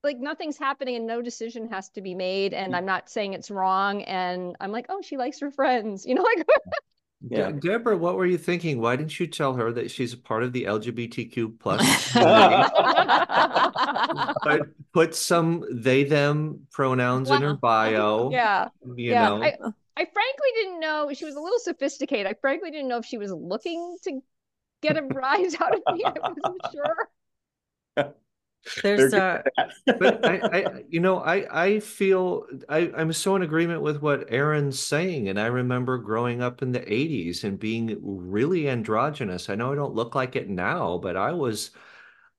[0.04, 2.78] like nothing's happening and no decision has to be made and mm.
[2.78, 6.22] i'm not saying it's wrong and i'm like oh she likes her friends you know
[6.22, 6.46] like
[7.22, 7.52] yeah.
[7.52, 8.82] De- Deborah, what were you thinking?
[8.82, 12.14] Why didn't you tell her that she's a part of the LGBTQ plus?
[14.94, 18.32] put some they them pronouns in her bio.
[18.32, 18.70] Yeah.
[18.84, 19.30] You yeah.
[19.30, 19.44] know.
[19.44, 19.56] I,
[19.98, 22.28] I frankly didn't know she was a little sophisticated.
[22.28, 24.22] I frankly didn't know if she was looking to
[24.82, 26.04] get a rise out of me.
[26.06, 27.10] I wasn't sure.
[28.84, 29.44] There's a,
[29.98, 34.26] but I, I, you know, I, I feel I, I'm so in agreement with what
[34.32, 39.50] Aaron's saying, and I remember growing up in the '80s and being really androgynous.
[39.50, 41.72] I know I don't look like it now, but I was,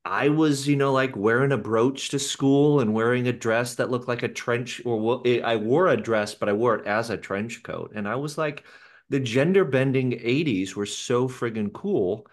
[0.04, 3.90] I was, you know, like wearing a brooch to school and wearing a dress that
[3.90, 7.16] looked like a trench, or I wore a dress, but I wore it as a
[7.18, 8.64] trench coat, and I was like,
[9.10, 12.26] the gender bending '80s were so friggin' cool,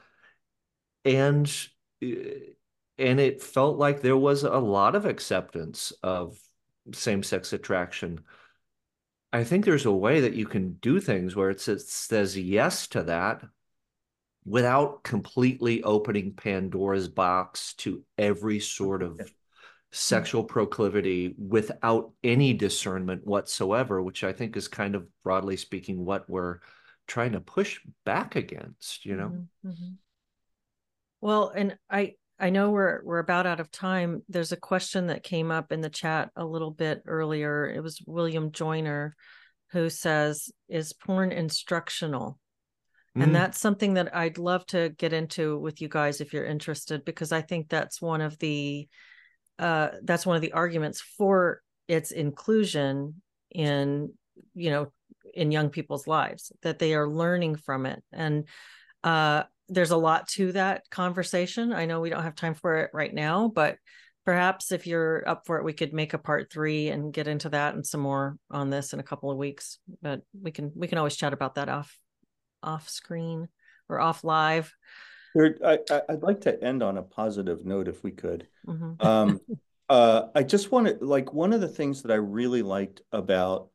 [1.05, 1.47] and
[2.01, 2.52] eh,
[2.97, 6.37] and it felt like there was a lot of acceptance of
[6.93, 8.19] same-sex attraction
[9.31, 12.87] i think there's a way that you can do things where it says, says yes
[12.87, 13.41] to that
[14.45, 19.19] without completely opening pandora's box to every sort of
[19.91, 26.29] sexual proclivity without any discernment whatsoever which i think is kind of broadly speaking what
[26.29, 26.59] we're
[27.07, 29.69] trying to push back against you know mm-hmm.
[29.69, 29.93] mm-hmm.
[31.21, 32.13] well and i
[32.43, 34.21] I know we're we're about out of time.
[34.27, 37.65] There's a question that came up in the chat a little bit earlier.
[37.69, 39.15] It was William Joyner
[39.71, 42.37] who says, "Is porn instructional?"
[43.17, 43.23] Mm.
[43.23, 47.05] And that's something that I'd love to get into with you guys if you're interested,
[47.05, 48.89] because I think that's one of the
[49.57, 53.21] uh, that's one of the arguments for its inclusion
[53.51, 54.11] in
[54.53, 54.91] you know
[55.33, 58.49] in young people's lives that they are learning from it and
[59.03, 62.89] uh, there's a lot to that conversation i know we don't have time for it
[62.93, 63.77] right now but
[64.25, 67.49] perhaps if you're up for it we could make a part three and get into
[67.49, 70.87] that and some more on this in a couple of weeks but we can we
[70.87, 71.97] can always chat about that off
[72.61, 73.47] off screen
[73.89, 74.73] or off live
[75.35, 78.47] There, I, I'd like to end on a positive note if we could.
[78.67, 79.03] Mhm.
[79.03, 79.39] Um,
[79.89, 83.69] uh, I just wanted, like, one of the things that I really liked about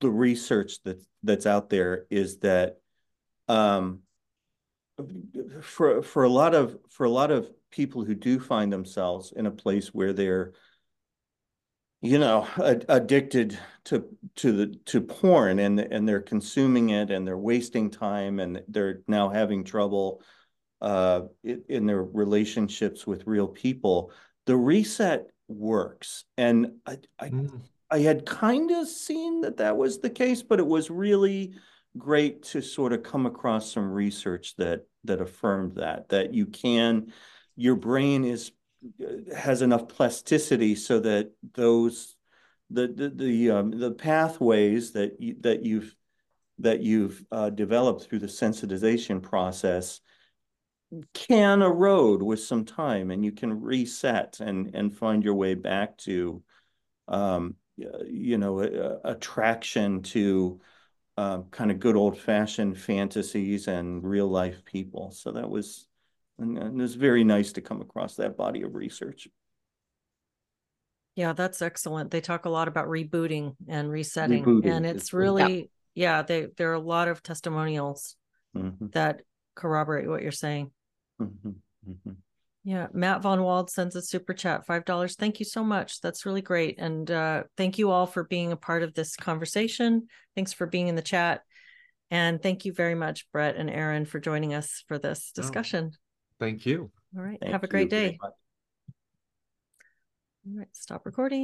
[0.00, 2.78] the research that that's out there is that
[3.48, 4.00] um,
[5.62, 9.46] for for a lot of for a lot of people who do find themselves in
[9.46, 10.52] a place where they're
[12.00, 14.04] you know ad- addicted to
[14.36, 19.02] to the to porn and and they're consuming it and they're wasting time and they're
[19.08, 20.22] now having trouble
[20.80, 24.12] uh in, in their relationships with real people
[24.46, 27.62] the reset works and i i, Mm.
[27.90, 31.54] I had kind of seen that that was the case but it was really
[31.96, 37.12] great to sort of come across some research that that affirmed that that you can
[37.56, 38.52] your brain is
[39.36, 42.16] has enough plasticity so that those
[42.70, 45.94] the the the, um, the pathways that you, that you've
[46.58, 50.00] that you've uh, developed through the sensitization process
[51.12, 55.96] can erode with some time, and you can reset and and find your way back
[55.98, 56.42] to,
[57.08, 58.60] um, you know,
[59.04, 60.60] attraction to
[61.16, 65.10] um, kind of good old fashioned fantasies and real life people.
[65.12, 65.86] So that was
[66.38, 69.28] and, and it was very nice to come across that body of research.
[71.16, 72.10] Yeah, that's excellent.
[72.10, 76.22] They talk a lot about rebooting and resetting, Rebooting and it's really yeah.
[76.22, 78.16] They there are a lot of testimonials
[78.54, 79.22] Mhm, that
[79.54, 80.72] corroborate what you're saying.
[81.18, 81.54] mhm,
[81.86, 82.16] mhm.
[82.66, 85.16] Yeah, Matt Von Wald sends a super chat, five dollars.
[85.16, 86.00] Thank you so much.
[86.00, 90.08] That's really great, and uh, thank you all for being a part of this conversation.
[90.34, 91.42] Thanks for being in the chat,
[92.10, 95.42] and thank you very much, Bret and Aaron, for joining us for this Oh.
[95.42, 95.92] discussion.
[96.40, 96.90] Thank you.
[97.14, 98.18] All right, Thank have a great day.
[98.22, 98.32] All
[100.46, 101.42] right, stop recording.